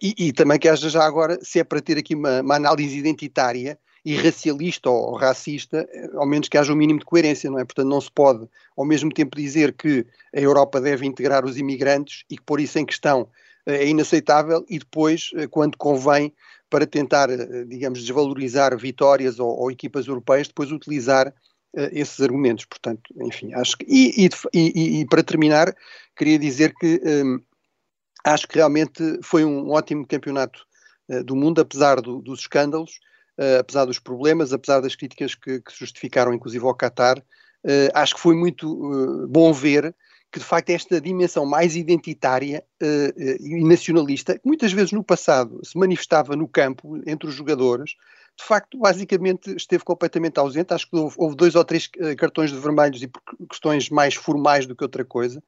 [0.00, 2.96] E, e, também que haja já agora, se é para ter aqui uma, uma análise
[2.96, 7.64] identitária, e racialista ou racista, ao menos que haja um mínimo de coerência, não é?
[7.64, 12.22] Portanto, não se pode ao mesmo tempo dizer que a Europa deve integrar os imigrantes
[12.30, 13.28] e que pôr isso em questão
[13.66, 16.32] é inaceitável e depois, eh, quando convém,
[16.70, 22.64] para tentar, eh, digamos, desvalorizar vitórias ou, ou equipas europeias, depois utilizar uh, esses argumentos.
[22.64, 23.86] Portanto, enfim, acho que.
[23.88, 25.74] E, e, e, para terminar,
[26.16, 27.40] queria dizer que um,
[28.24, 30.64] acho que realmente foi um ótimo campeonato
[31.08, 33.00] uh, do mundo, apesar do, dos escândalos,
[33.60, 37.22] apesar dos problemas, apesar das críticas que, que justificaram, inclusive, ao Qatar.
[37.94, 39.94] acho que foi muito bom ver
[40.36, 45.60] que de facto esta dimensão mais identitária uh, e nacionalista, que muitas vezes no passado
[45.64, 47.94] se manifestava no campo, entre os jogadores,
[48.36, 50.74] de facto, basicamente esteve completamente ausente.
[50.74, 54.14] Acho que houve, houve dois ou três uh, cartões de vermelhos e por questões mais
[54.14, 55.38] formais do que outra coisa.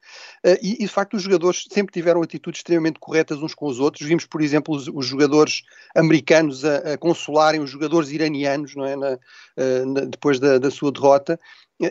[0.44, 3.79] Uh, e, e, de facto, os jogadores sempre tiveram atitudes extremamente corretas uns com os
[3.79, 4.07] outros.
[4.07, 5.62] Vimos, por exemplo, os, os jogadores
[5.94, 8.96] americanos a, a, consolarem os jogadores iranianos é?
[8.96, 11.38] Na, uh, na, depois da, da sua derrota.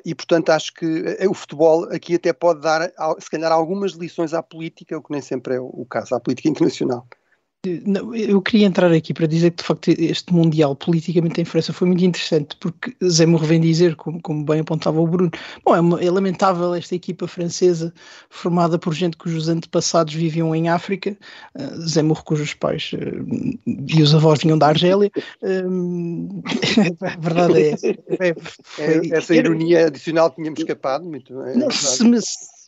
[0.03, 0.85] E, portanto, acho que
[1.29, 5.21] o futebol aqui até pode dar, se calhar, algumas lições à política, o que nem
[5.21, 7.07] sempre é o caso, à política internacional.
[8.13, 11.87] Eu queria entrar aqui para dizer que de facto este Mundial politicamente em França foi
[11.87, 15.31] muito interessante porque Zemmour vem dizer, como, como bem apontava o Bruno,
[15.63, 17.93] bom, é, uma, é, lamentável esta equipa francesa
[18.29, 21.17] formada por gente cujos antepassados viviam em África,
[21.55, 26.43] uh, Zemmour cujos pais uh, e os avós vinham da Argélia, uh,
[27.05, 27.87] a verdade é essa.
[27.87, 32.19] É, foi, essa ironia adicional tínhamos escapado, muito, é não, se, me,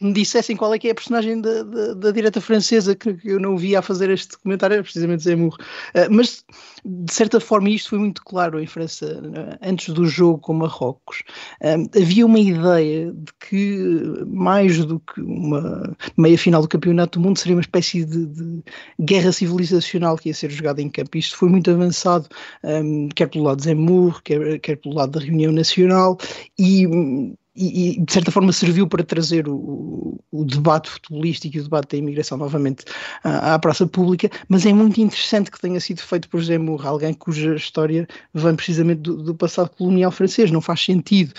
[0.01, 3.29] me dissessem qual é que é a personagem da, da, da direta francesa que, que,
[3.29, 5.55] eu não via a fazer este comentário, era precisamente Zemmour.
[5.93, 6.45] Uh, mas,
[6.85, 11.23] de certa forma, isto foi muito claro em França, uh, antes do jogo com Marrocos.
[11.61, 17.23] Uh, havia uma ideia de que, mais do que uma meia final do Campeonato do
[17.25, 18.63] Mundo, seria uma espécie de, de
[19.01, 21.17] guerra civilizacional que ia ser jogada em campo.
[21.17, 22.27] Isto foi muito avançado,
[22.63, 26.17] um, quer pelo lado de Zemmour, quer, quer pelo lado da Reunião Nacional,
[26.57, 26.87] e
[27.55, 31.91] e, e, de certa forma serviu para trazer o, o, debate futebolístico e o debate
[31.91, 32.85] da imigração novamente
[33.23, 37.13] à, à, praça pública, mas é muito interessante que tenha sido feito por Zemmour, alguém
[37.13, 41.33] cuja história vem precisamente do, do passado colonial francês, não faz sentido,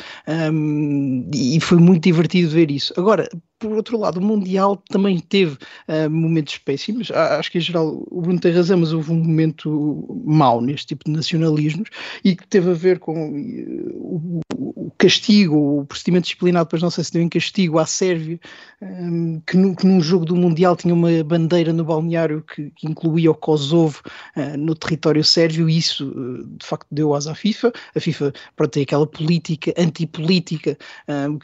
[0.53, 2.92] um, e foi muito divertido ver isso.
[2.96, 3.29] Agora,
[3.61, 5.53] por outro lado, o Mundial também teve
[5.87, 7.11] uh, momentos péssimos.
[7.11, 11.05] Acho que, em geral, o Bruno tem razão, mas houve um momento mau neste tipo
[11.05, 11.90] de nacionalismos
[12.25, 16.91] e que teve a ver com uh, o, o, castigo, o procedimento disciplinar, depois não
[16.91, 18.41] sei se deu em castigo à Sérvia,
[18.81, 22.87] um, que, no, que, num jogo do Mundial tinha uma bandeira no balneário que, que
[22.87, 24.01] incluía o Kosovo
[24.37, 26.13] uh, no território sérvio e isso,
[26.59, 27.73] de facto, deu asa à FIFA.
[27.95, 30.77] A FIFA, pronto, tem aquela política antipolítica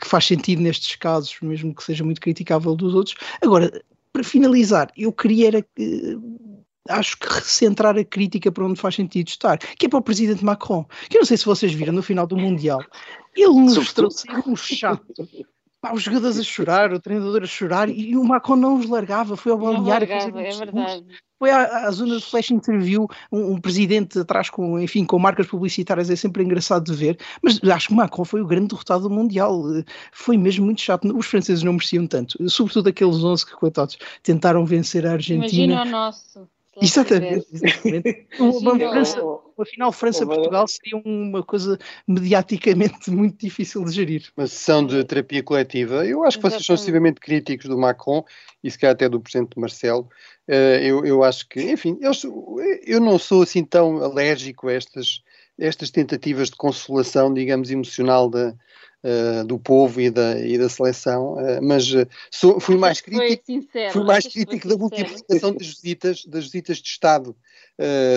[0.00, 3.16] que faz sentido nestes casos, mesmo que seja muito criticável dos outros.
[3.42, 3.70] Agora,
[4.12, 6.55] para finalizar, eu queria era, uh,
[6.88, 10.44] acho que recentrar a crítica para onde faz sentido estar, que é para o presidente
[10.44, 12.82] Macron, que eu não sei se vocês viram no final do Mundial,
[13.34, 15.28] ele mostrou ser um chato.
[15.80, 19.36] Pá, os jogadores a chorar, o treinador a chorar e o Macron não os largava,
[19.36, 20.10] foi ao balneário.
[20.10, 21.04] é verdade
[21.38, 25.46] foi à, à, zona de flash interview um, um, presidente atrás com, enfim, com marcas
[25.46, 29.10] publicitárias, é sempre engraçado de ver, mas acho que Macron foi o grande derrotado do
[29.10, 29.62] Mundial,
[30.12, 34.64] foi mesmo muito chato, os franceses não mereciam tanto, sobretudo aqueles 11 que, coitados, tentaram
[34.64, 35.74] vencer a Argentina.
[35.74, 36.48] Imagina o nosso.
[36.80, 38.26] Exatamente, exatamente.
[38.38, 44.32] Uma, França, uma final França-Portugal seria uma coisa mediaticamente muito difícil de gerir.
[44.36, 46.04] Uma sessão de terapia coletiva.
[46.06, 48.24] Eu acho que vocês são extremamente críticos do Macron
[48.62, 50.08] e se calhar até do presidente Marcelo.
[50.46, 52.12] Eh, eu, eu acho que, enfim, eu,
[52.84, 55.22] eu não sou assim tão alérgico a estas,
[55.58, 58.54] estas tentativas de consolação, digamos, emocional da,
[59.06, 63.44] uh, do povo e da, e da seleção, uh, mas uh, sou, fui mais crítico,
[63.46, 67.36] sincero, fui mais crítico da multiplicação das visitas, das visitas de Estado,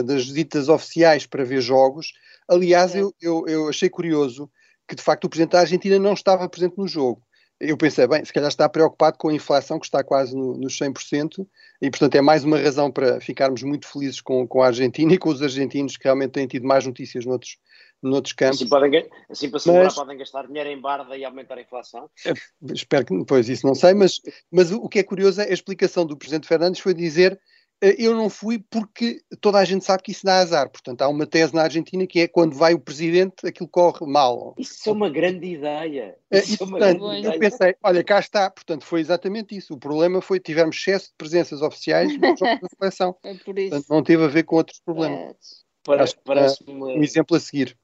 [0.05, 2.13] das visitas oficiais para ver jogos.
[2.47, 4.49] Aliás, eu, eu, eu achei curioso
[4.87, 7.21] que de facto o Presidente da Argentina não estava presente no jogo.
[7.59, 10.79] Eu pensei, bem, se calhar está preocupado com a inflação que está quase no, nos
[10.79, 11.45] 100%
[11.81, 15.17] e, portanto, é mais uma razão para ficarmos muito felizes com, com a Argentina e
[15.17, 17.57] com os argentinos que realmente têm tido mais notícias noutros,
[18.01, 18.61] noutros campos.
[18.61, 22.09] Assim, podem, assim para segurar, mas, podem gastar dinheiro em barda e aumentar a inflação?
[22.25, 22.33] É,
[22.73, 26.05] espero que, pois, isso não sei, mas, mas o que é curioso é a explicação
[26.05, 27.39] do Presidente Fernandes foi dizer
[27.81, 30.69] eh, eu não fui porque toda a gente sabe que isso dá azar.
[30.69, 34.53] Portanto, há uma tese na Argentina que é quando vai o presidente, aquilo corre mal.
[34.57, 36.15] Isso é uma grande ideia.
[36.31, 37.39] Eh, isso é uma portanto, grande eu ideia.
[37.39, 38.49] pensei, olha, cá está.
[38.49, 39.73] Portanto, foi exatamente isso.
[39.73, 43.15] O problema foi que tivemos excesso de presenças oficiais no jogo da seleção.
[43.23, 43.69] É por isso.
[43.69, 45.19] Portanto, não teve a ver com outros problemas.
[45.19, 45.35] É.
[45.83, 46.87] Parece, parece uma...
[46.87, 47.77] um exemplo a seguir.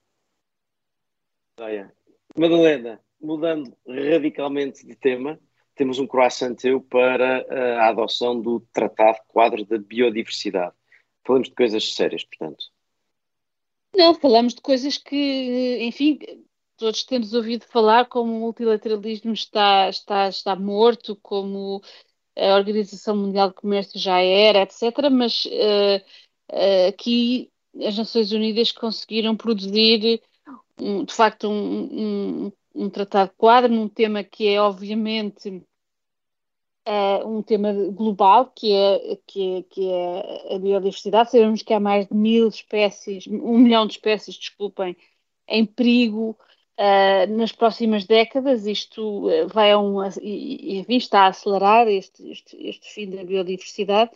[2.37, 5.39] Madalena, mudando radicalmente de tema,
[5.73, 10.75] temos um croissant teu para eh, a adoção do Tratado Quadro da Biodiversidade.
[11.25, 12.65] Falamos de coisas sérias, portanto.
[13.95, 16.19] Não, falamos de coisas que, enfim,
[16.75, 21.81] todos temos ouvido falar como o multilateralismo está, está, está morto, como
[22.37, 25.09] a Organização Mundial de Comércio já era, etc.
[25.09, 26.03] Mas uh,
[26.51, 27.49] uh, aqui
[27.81, 30.21] as Nações Unidas conseguiram produzir,
[30.79, 35.63] um, de facto, um, um, um tratado quadro num tema que é obviamente
[36.87, 41.31] uh, um tema global, que é, que, é, que é a biodiversidade.
[41.31, 44.95] Sabemos que há mais de mil espécies, um milhão de espécies, desculpem,
[45.47, 46.37] em perigo
[46.79, 48.65] uh, nas próximas décadas.
[48.65, 53.23] Isto uh, vai a um, e, e está a acelerar este, este, este fim da
[53.23, 54.11] biodiversidade.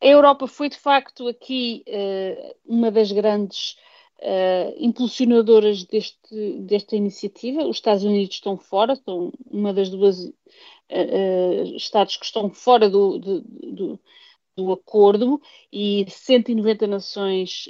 [0.00, 3.76] A Europa foi, de facto, aqui uh, uma das grandes
[4.24, 7.64] uh, impulsionadoras deste, desta iniciativa.
[7.64, 13.18] Os Estados Unidos estão fora, são uma das duas uh, Estados que estão fora do,
[13.18, 14.00] do, do,
[14.56, 15.40] do, acordo
[15.72, 17.66] e 190 nações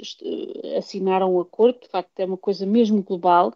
[0.77, 3.53] assinaram o acordo, de facto é uma coisa mesmo global.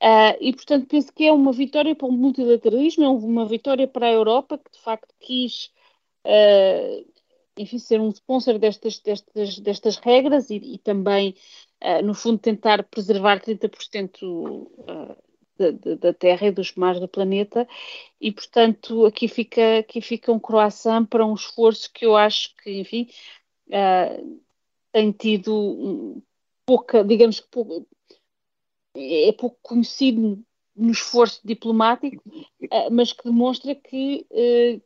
[0.00, 4.06] Uh, e, portanto, penso que é uma vitória para o multilateralismo, é uma vitória para
[4.06, 5.72] a Europa, que de facto quis
[6.24, 7.04] uh,
[7.58, 11.34] enfim, ser um sponsor destas, destas, destas regras e, e também,
[11.82, 15.16] uh, no fundo, tentar preservar 30% uh,
[15.58, 17.66] da, da, Terra e dos mares do planeta.
[18.20, 22.78] E, portanto, aqui fica, aqui fica um croissant para um esforço que eu acho que,
[22.78, 23.08] enfim,
[23.68, 24.40] uh,
[24.92, 26.22] tem tido
[26.66, 27.86] pouca, digamos que pouco,
[28.94, 30.42] é pouco conhecido
[30.76, 32.22] no esforço diplomático,
[32.92, 34.24] mas que demonstra que,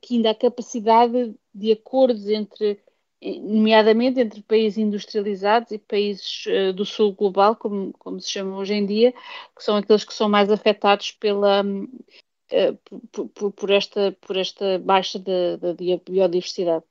[0.01, 2.81] que ainda há capacidade de acordos entre
[3.23, 8.75] nomeadamente entre países industrializados e países uh, do sul global, como, como se chama hoje
[8.75, 9.13] em dia,
[9.57, 12.79] que são aqueles que são mais afetados pela, uh,
[13.13, 16.85] por, por, por, esta, por esta baixa da, da biodiversidade.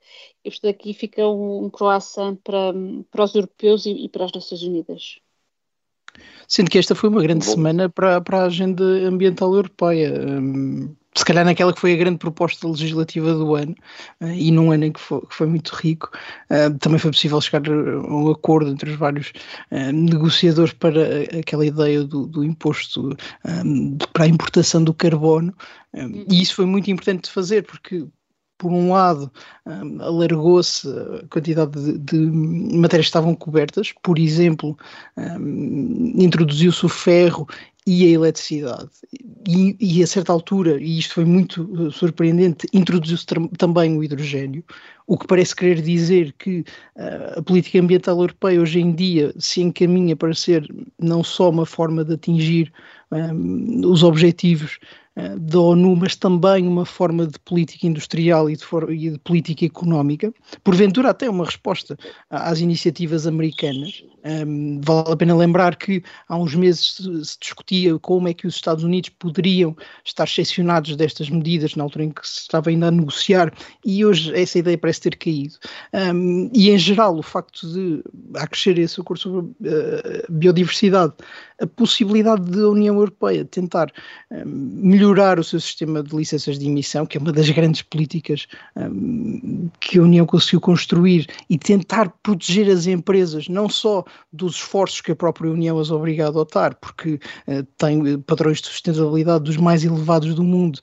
[0.43, 2.73] E portanto aqui fica um, um croissant para,
[3.09, 5.19] para os europeus e, e para as Nações Unidas.
[6.47, 7.53] Sendo que esta foi uma grande Bom.
[7.53, 10.13] semana para, para a agenda ambiental europeia.
[10.13, 13.75] Um, se calhar naquela que foi a grande proposta legislativa do ano,
[14.21, 16.09] uh, e num ano em que foi, que foi muito rico,
[16.49, 19.33] uh, também foi possível chegar a um acordo entre os vários
[19.71, 23.15] uh, negociadores para aquela ideia do, do imposto
[24.13, 25.53] para a importação do carbono,
[25.93, 28.07] e isso foi muito importante de fazer, porque
[28.61, 29.31] por um lado,
[29.65, 32.17] um, alargou-se a quantidade de, de,
[32.77, 34.77] matérias que estavam cobertas, por exemplo,
[35.17, 37.47] um, introduziu-se o ferro
[37.87, 38.91] e a eletricidade.
[39.49, 43.25] E, e, a certa altura, e isto foi muito uh, surpreendente, introduziu-se
[43.57, 44.63] também o hidrogênio,
[45.07, 46.59] o que parece querer dizer que
[46.95, 51.65] uh, a política ambiental europeia hoje em dia se encaminha para ser não só uma
[51.65, 52.71] forma de atingir
[53.11, 54.77] um, os objetivos
[55.39, 60.33] da ONU, mas também uma forma de política industrial e de, e de, política económica,
[60.63, 61.97] porventura até uma resposta
[62.29, 64.03] às iniciativas americanas.
[64.23, 68.55] Um, vale a pena lembrar que há uns meses se, discutia como é que os
[68.55, 72.91] Estados Unidos poderiam estar excepcionados destas medidas, na altura em que se estava ainda a
[72.91, 73.51] negociar,
[73.83, 75.55] e hoje essa ideia parece ter caído.
[75.93, 78.03] Um, e em geral, o facto de
[78.35, 79.53] acrescer esse acordo sobre uh,
[80.29, 81.13] biodiversidade,
[81.61, 83.91] a possibilidade da União Europeia tentar
[84.31, 88.47] um, melhorar o seu sistema de licenças de emissão, que é uma das grandes políticas
[88.75, 95.01] um, que a União conseguiu construir, e tentar proteger as empresas, não só dos esforços
[95.01, 99.57] que a própria União as obriga a adotar, porque uh, tem padrões de sustentabilidade dos
[99.57, 100.79] mais elevados do mundo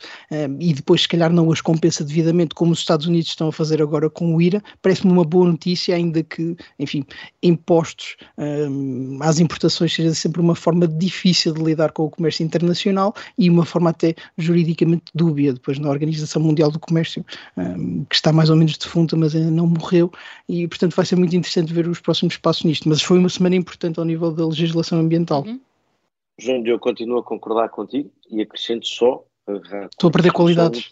[0.61, 3.83] e depois, se calhar, não as compensa devidamente, como os Estados Unidos estão a fazer
[3.83, 7.05] agora com o IRA, parece-me uma boa notícia, ainda que, enfim,
[7.43, 13.15] impostos um, às importações seja sempre uma forma difícil de lidar com o comércio internacional
[13.37, 17.25] e uma forma até juridicamente dúbia, depois na Organização Mundial do Comércio,
[17.57, 20.11] um, que está mais ou menos defunta, mas ainda não morreu,
[20.49, 22.89] e portanto vai ser muito interessante ver os próximos passos nisto.
[22.89, 25.45] Mas foi uma semana importante ao nível da legislação ambiental.
[25.45, 25.61] Uhum.
[26.39, 29.25] João, eu continuo a concordar contigo e acrescento só.
[29.91, 30.89] Estou a perder qualidades.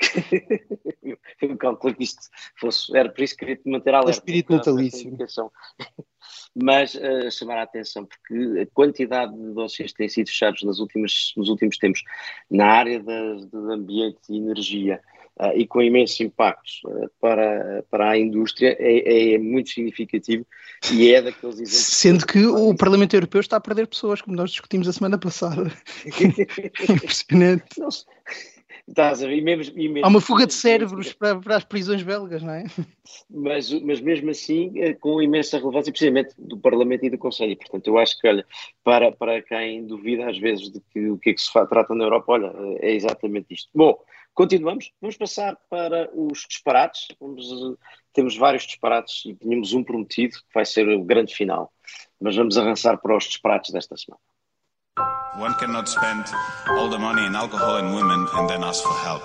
[1.42, 2.20] eu calculo que isto
[2.58, 4.08] fosse, era por isso que queria te manter alerta.
[4.08, 5.16] O espírito natalício.
[6.54, 10.78] Mas uh, chamar a atenção, porque a quantidade de dossiês que têm sido fechados nas
[10.78, 12.02] últimas, nos últimos tempos
[12.50, 15.00] na área do ambiente e energia
[15.40, 20.46] uh, e com imensos impactos uh, para, para a indústria é, é, muito significativo
[20.92, 21.86] e é daqueles exemplos.
[21.86, 25.72] Sendo que o Parlamento Europeu está a perder pessoas, como nós discutimos a semana passada.
[26.04, 27.64] é impressionante.
[28.88, 29.36] Estás a ver?
[29.36, 32.52] E mesmo, e mesmo, Há uma fuga de cérebros para, para, as prisões belgas, não
[32.52, 32.64] é?
[33.28, 37.56] Mas, mas mesmo assim, é com imensa relevância, precisamente do Parlamento e do Conselho.
[37.56, 38.46] Portanto, eu acho que, olha,
[38.84, 42.04] para, para quem duvida às vezes de que o que é que se trata na
[42.04, 43.68] Europa, olha, é exatamente isto.
[43.74, 43.98] Bom,
[44.34, 44.92] continuamos.
[45.00, 47.08] Vamos passar para os disparates.
[47.20, 47.44] Vamos,
[48.12, 51.72] temos vários disparates e tínhamos um prometido, que vai ser o grande final.
[52.20, 54.20] Mas vamos avançar para os disparates desta semana.
[55.38, 56.24] One cannot spend
[56.68, 59.22] all the money in alcohol and women and then ask for help.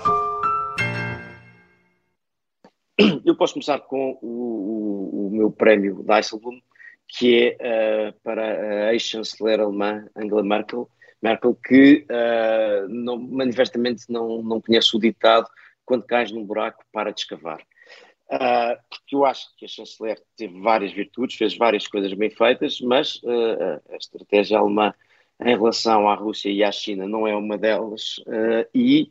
[3.25, 6.63] Eu posso começar com o, o, o meu prémio Dijsselbloem,
[7.07, 10.87] que é uh, para a ex-chanceler alemã Angela Merkel,
[11.23, 15.49] Merkel que uh, não, manifestamente não, não conhece o ditado
[15.85, 17.61] quando cais num buraco para de escavar.
[18.27, 22.79] Uh, porque eu acho que a chanceler teve várias virtudes, fez várias coisas bem feitas,
[22.79, 24.93] mas uh, a estratégia alemã
[25.41, 29.09] em relação à Rússia e à China não é uma delas, uh, e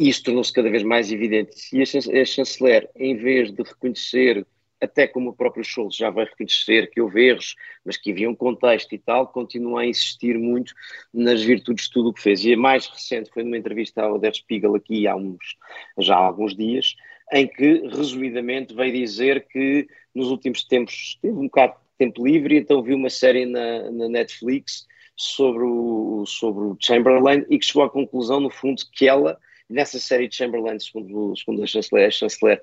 [0.00, 1.56] isso tornou-se cada vez mais evidente.
[1.72, 4.46] E a chanceler, em vez de reconhecer,
[4.80, 8.34] até como o próprio Scholz já vai reconhecer que houve erros, mas que havia um
[8.34, 10.72] contexto e tal, continua a insistir muito
[11.12, 12.44] nas virtudes de tudo o que fez.
[12.44, 15.56] E a mais recente foi numa entrevista ao Der Spiegel aqui há uns,
[15.98, 16.94] já há alguns dias,
[17.32, 22.56] em que, resumidamente, veio dizer que nos últimos tempos teve um bocado de tempo livre,
[22.56, 24.86] então viu uma série na, na Netflix
[25.18, 29.36] sobre o, sobre o Chamberlain e que chegou à conclusão, no fundo, que ela,
[29.68, 32.62] nessa série de Chamberlain, segundo, segundo a chanceler, a chanceler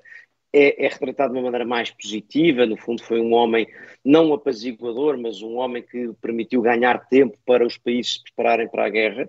[0.54, 2.64] é, é, retratado de uma maneira mais positiva.
[2.64, 3.66] No fundo, foi um homem,
[4.02, 8.86] não apaziguador, mas um homem que permitiu ganhar tempo para os países se prepararem para
[8.86, 9.28] a guerra.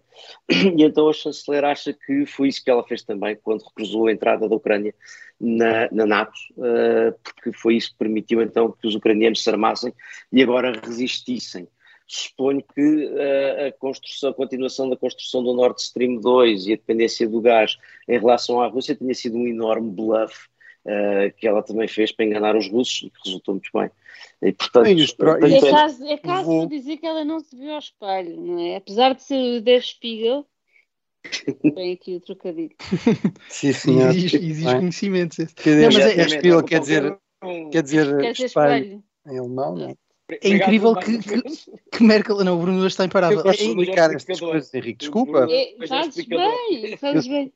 [0.49, 4.11] E então a chanceler acha que foi isso que ela fez também quando recusou a
[4.13, 4.95] entrada da Ucrânia
[5.37, 9.93] na, na NATO, uh, porque foi isso que permitiu então que os ucranianos se armassem
[10.31, 11.67] e agora resistissem
[12.07, 16.75] suponho que uh, a construção, a continuação da construção do Nord Stream 2 e a
[16.75, 17.77] dependência do gás
[18.07, 20.47] em relação à Rússia tenha sido um enorme bluff
[20.85, 23.91] uh, que ela também fez para enganar os russos e que resultou muito bem.
[24.41, 26.67] E, portanto, é caso, é caso vou...
[26.67, 28.77] dizer que ela não se viu ao espelho, não é?
[28.77, 30.45] Apesar de ser o Der Spiegel,
[31.75, 32.75] Bem aqui o trocadilho.
[33.49, 34.01] Sim, sim.
[34.01, 35.35] Existe, existe conhecimento.
[35.55, 37.19] Quer dizer, é, Spiegel quer dizer,
[37.71, 39.95] quer dizer, quer dizer espelho, em alemão, não é?
[40.29, 41.41] É incrível que, que,
[41.91, 42.43] que, Merkel.
[42.43, 43.37] Não, o Bruno está imparável.
[43.37, 44.99] Eu gosto de explicar estas coisas, Henrique.
[44.99, 45.47] Desculpa.
[45.49, 47.53] É, fazes bem, fazes bem.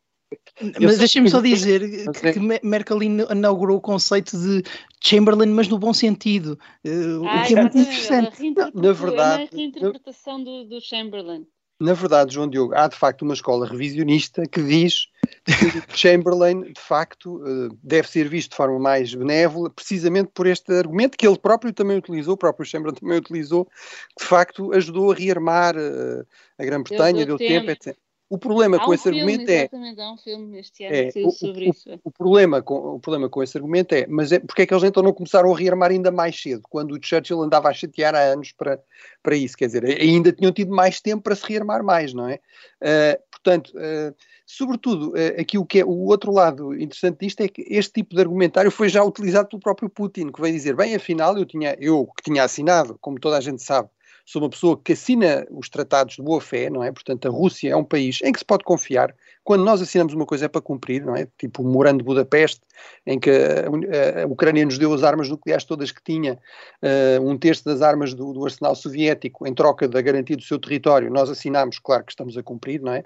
[0.79, 1.81] Mas deixem-me só dizer
[2.13, 4.63] que, que Merkel inaugurou o conceito de
[5.03, 6.57] Chamberlain, mas no bom sentido.
[6.85, 8.53] Uh, ah, o que é muito interessante.
[8.73, 11.45] Na verdade, é uma reinterpretação do, do Chamberlain.
[11.81, 15.07] Na verdade, João Diogo, há de facto uma escola revisionista que diz
[15.43, 15.51] que
[15.97, 21.17] Chamberlain, de facto, eh, deve ser visto de forma mais benévola, precisamente por este argumento
[21.17, 25.15] que ele próprio também utilizou, o próprio Chamberlain também utilizou, que de facto ajudou a
[25.15, 26.23] rearmar eh,
[26.59, 27.97] a Grã-Bretanha, deu tempo, tempo etc.
[28.31, 29.69] O problema com esse filme, argumento é.
[30.01, 31.99] Há um filme este ano é, o, sobre o, isso.
[32.01, 34.85] O, problema com, o problema com esse argumento é, mas é porque é que eles
[34.85, 38.19] então não começaram a rearmar ainda mais cedo, quando o Churchill andava a chatear há
[38.19, 38.79] anos para,
[39.21, 42.39] para isso, quer dizer, ainda tinham tido mais tempo para se rearmar mais, não é?
[42.81, 44.15] Uh, portanto, uh,
[44.45, 48.15] sobretudo, uh, aqui o que é o outro lado interessante disto é que este tipo
[48.15, 51.75] de argumentário foi já utilizado pelo próprio Putin, que veio dizer, bem, afinal, eu tinha,
[51.81, 53.89] eu que tinha assinado, como toda a gente sabe,
[54.31, 56.89] sou uma pessoa que assina os tratados de boa fé, não é?
[56.89, 59.13] Portanto, a Rússia é um país em que se pode confiar.
[59.43, 61.27] Quando nós assinamos uma coisa é para cumprir, não é?
[61.37, 62.61] Tipo o Morando de Budapeste,
[63.05, 66.39] em que a, Ucrânia nos deu as armas nucleares todas que tinha,
[66.81, 70.57] uh, um terço das armas do, do arsenal soviético, em troca da garantia do seu
[70.57, 71.11] território.
[71.11, 73.03] Nós assinamos, claro que estamos a cumprir, não é?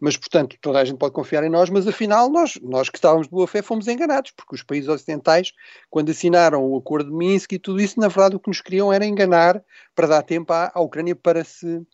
[0.00, 3.26] Mas portanto toda a gente pode confiar em nós, mas afinal nós, nós que estávamos
[3.26, 5.52] de boa fé fomos enganados, porque os países ocidentais,
[5.90, 8.92] quando assinaram o acordo de Minsk e tudo isso, na verdade o que nos queriam
[8.92, 9.62] era enganar
[9.94, 11.86] para dar tempo à, à Ucrânia para se uh,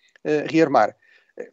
[0.50, 0.94] rearmar.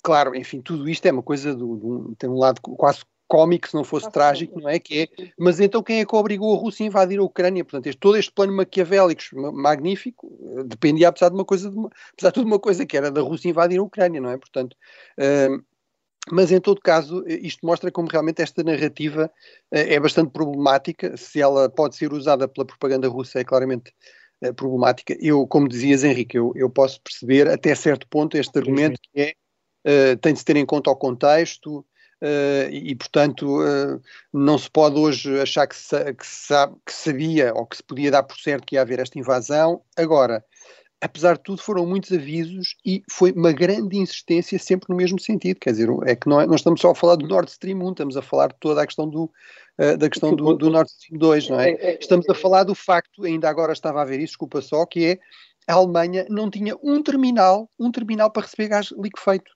[0.04, 3.76] Claro, enfim, tudo isto é uma coisa do, do, tem um lado quase cómico, se
[3.76, 4.78] não fosse trágico, não é?
[4.78, 5.08] Que é,
[5.40, 7.64] mas então quem é que obrigou a Rússia a invadir a Ucrânia?
[7.64, 9.22] Portanto, este, todo este plano maquiavélico
[9.54, 12.98] magnífico eh, dependia, apesar de uma coisa, de uma, apesar de tudo, uma coisa que
[12.98, 14.38] era da Rússia invadir a Ucrânia, não é?
[14.38, 14.76] Portanto,
[16.30, 19.32] mas, em todo caso, isto mostra como realmente esta narrativa
[19.72, 21.18] eh, é bastante problemática.
[21.18, 23.92] Se ela pode ser usada pela propaganda russa, é claramente
[24.42, 25.18] eh, problemática.
[25.20, 30.14] Eu, como dizias, Henrique, eu, eu posso perceber até certo ponto este argumento que é
[30.14, 34.02] uh, tem de se ter em conta o contexto uh, e, portanto, uh,
[34.34, 38.12] não se pode hoje achar que, se, que, sabe, que sabia ou que se podia
[38.12, 39.82] dar por certo que ia haver esta invasão.
[39.98, 40.44] Agora,
[41.02, 45.60] apesar de tudo, foram muitos avisos e foi uma grande insistência sempre no mesmo sentido.
[45.60, 47.92] Quer dizer, é que não, é, não estamos só a falar do Nord Stream 1,
[47.92, 51.18] estamos a falar de toda a questão do, uh, da questão do, do, Nord Stream
[51.18, 51.72] 2, não é?
[51.72, 54.86] é, é estamos a falar do facto, ainda agora estava a ver isso, desculpa só,
[54.86, 55.20] que é
[55.68, 59.52] a Alemanha não tinha um terminal, um terminal para receber gás liquefeito.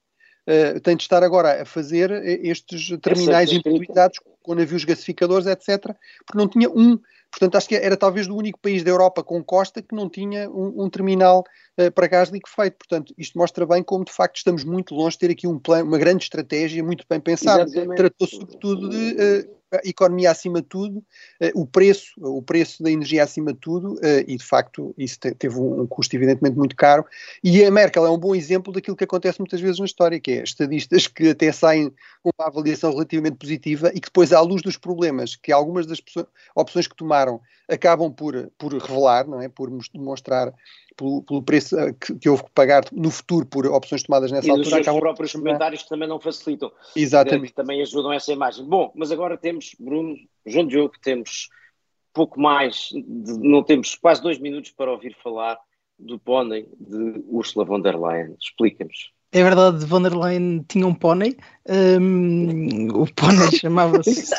[0.48, 2.12] Uh, tem de estar agora a fazer
[2.46, 7.00] estes terminais improvisados com navios gasificadores, etc., porque não tinha um.
[7.38, 10.50] Portanto, acho que era talvez o único país da Europa com costa que não tinha
[10.50, 11.44] um, um terminal
[11.78, 12.78] uh, para gás liquefeito.
[12.78, 15.86] Portanto, isto mostra bem como, de facto, estamos muito longe de ter aqui um plano,
[15.86, 17.70] uma grande estratégia muito bem pensada.
[17.94, 23.24] Tratou-se, sobretudo, de uh, economia acima de tudo, uh, o preço, o preço da energia
[23.24, 27.06] acima de tudo, uh, e de facto isso te, teve um, custo evidentemente muito caro.
[27.44, 30.32] E a Merkel é um bom exemplo daquilo que acontece muitas vezes na história, que
[30.32, 31.92] é estadistas que até saem
[32.24, 36.02] com uma avaliação relativamente positiva e que depois, à luz dos problemas que algumas das
[36.56, 39.50] opções que tomaram acabam por, por revelar, não é?
[39.50, 40.54] por demonstrar
[40.96, 44.48] pelo, pelo preço eh, que, que, houve que pagar no futuro por opções tomadas nessa
[44.48, 44.78] e altura.
[44.78, 46.72] E os próprios comentários que também não facilitam.
[46.96, 47.50] Exatamente.
[47.50, 48.66] Que também ajudam essa imagem.
[48.66, 50.16] Bom, mas agora temos, Bruno,
[50.46, 51.50] João Diogo, temos
[52.14, 55.58] pouco mais, de, não temos quase dois minutos para ouvir falar
[56.00, 58.36] do pônei de Ursula von der Leyen.
[58.40, 59.12] Explica-nos.
[59.32, 61.36] É verdade, von der Leyen tinha um pônei.
[61.68, 64.34] Um, o pônei chamava-se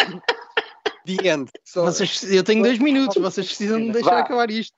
[1.07, 1.51] The end.
[1.65, 4.75] So, vocês, eu tenho dois minutos, vocês precisam me deixar acabar isto.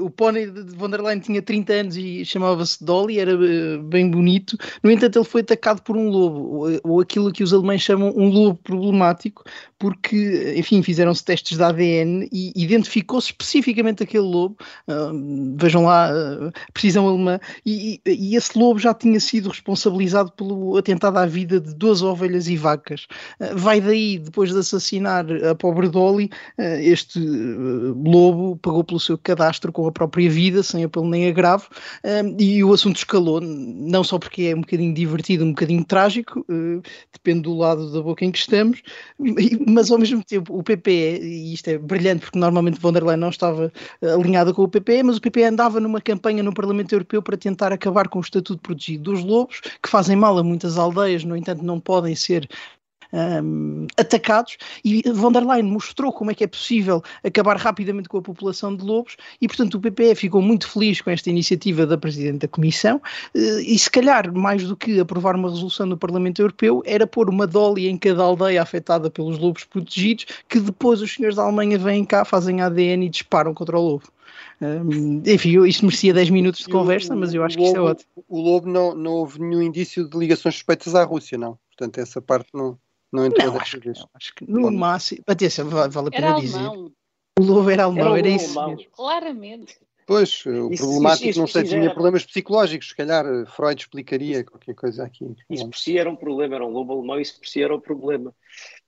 [0.00, 4.10] O pônei de von der Leyen tinha 30 anos e chamava-se Dolly, era eh, bem
[4.10, 4.56] bonito.
[4.82, 8.28] No entanto, ele foi atacado por um lobo, ou aquilo que os alemães chamam um
[8.28, 9.44] lobo problemático,
[9.78, 14.56] porque, enfim, fizeram-se testes de ADN e identificou-se especificamente aquele lobo.
[14.86, 17.40] Uh, vejam lá, uh, precisão alemã.
[17.66, 22.46] E, e, esse lobo já tinha sido responsabilizado pelo atentado à vida de duas ovelhas
[22.46, 23.08] e vacas.
[23.40, 29.72] Uh, vai daí, depois de assassinar a pobre Dolly, este lobo pagou pelo seu cadastro
[29.72, 31.68] com a própria vida, sem apelo nem agravo,
[32.38, 36.44] e o assunto escalou, não só porque é um bocadinho divertido, um bocadinho trágico,
[37.12, 38.82] depende do lado da boca em que estamos,
[39.66, 43.18] mas ao mesmo tempo o PPE, e isto é brilhante porque normalmente von der Leyen
[43.18, 43.72] não estava
[44.02, 47.72] alinhada com o PPE, mas o PPE andava numa campanha no Parlamento Europeu para tentar
[47.72, 51.62] acabar com o estatuto protegido dos lobos, que fazem mal a muitas aldeias, no entanto
[51.62, 52.48] não podem ser
[53.12, 58.18] um, atacados e von der Leyen mostrou como é que é possível acabar rapidamente com
[58.18, 61.98] a população de lobos e, portanto, o PPE ficou muito feliz com esta iniciativa da
[61.98, 63.00] Presidente da Comissão
[63.34, 67.28] eh, e, se calhar, mais do que aprovar uma resolução no Parlamento Europeu, era pôr
[67.28, 71.78] uma dolly em cada aldeia afetada pelos lobos protegidos que depois os senhores da Alemanha
[71.78, 74.04] vêm cá, fazem ADN e disparam contra o lobo.
[74.60, 77.80] Um, enfim, isto merecia 10 minutos de conversa, o, mas eu acho que isto é
[77.80, 78.08] ótimo.
[78.28, 81.58] O Lobo não, não houve nenhum indício de ligações suspeitas à Rússia, não.
[81.70, 82.78] Portanto, essa parte não,
[83.12, 85.22] não entrou não, acho, que, não, acho que no máximo.
[85.26, 86.58] Atenção, vale, vale a pena era dizer.
[86.58, 86.92] Alemão.
[87.38, 88.66] O lobo era alemão, era, era isso.
[88.66, 88.90] Mesmo.
[88.92, 89.78] Claramente.
[90.06, 91.92] Pois, o isso, problemático isso, isso, não sei se tinha era...
[91.92, 95.34] problemas psicológicos, se calhar eh, Freud explicaria qualquer coisa aqui.
[95.48, 97.80] Isso por si era um problema, era um lobo alemão, isso por si era um
[97.80, 98.34] problema.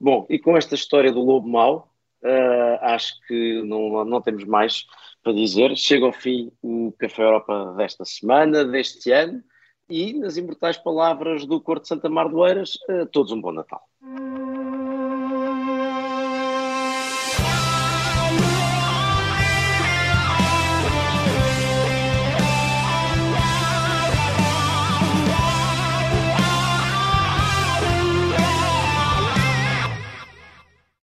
[0.01, 1.89] Bom, e com esta história do lobo mau,
[2.23, 4.85] uh, acho que não, não temos mais
[5.23, 5.77] para dizer.
[5.77, 9.43] Chega ao fim o Café Europa desta semana, deste ano,
[9.89, 13.53] e nas imortais palavras do Corte de Santa Mar do Eiras, uh, todos um bom
[13.53, 13.83] Natal.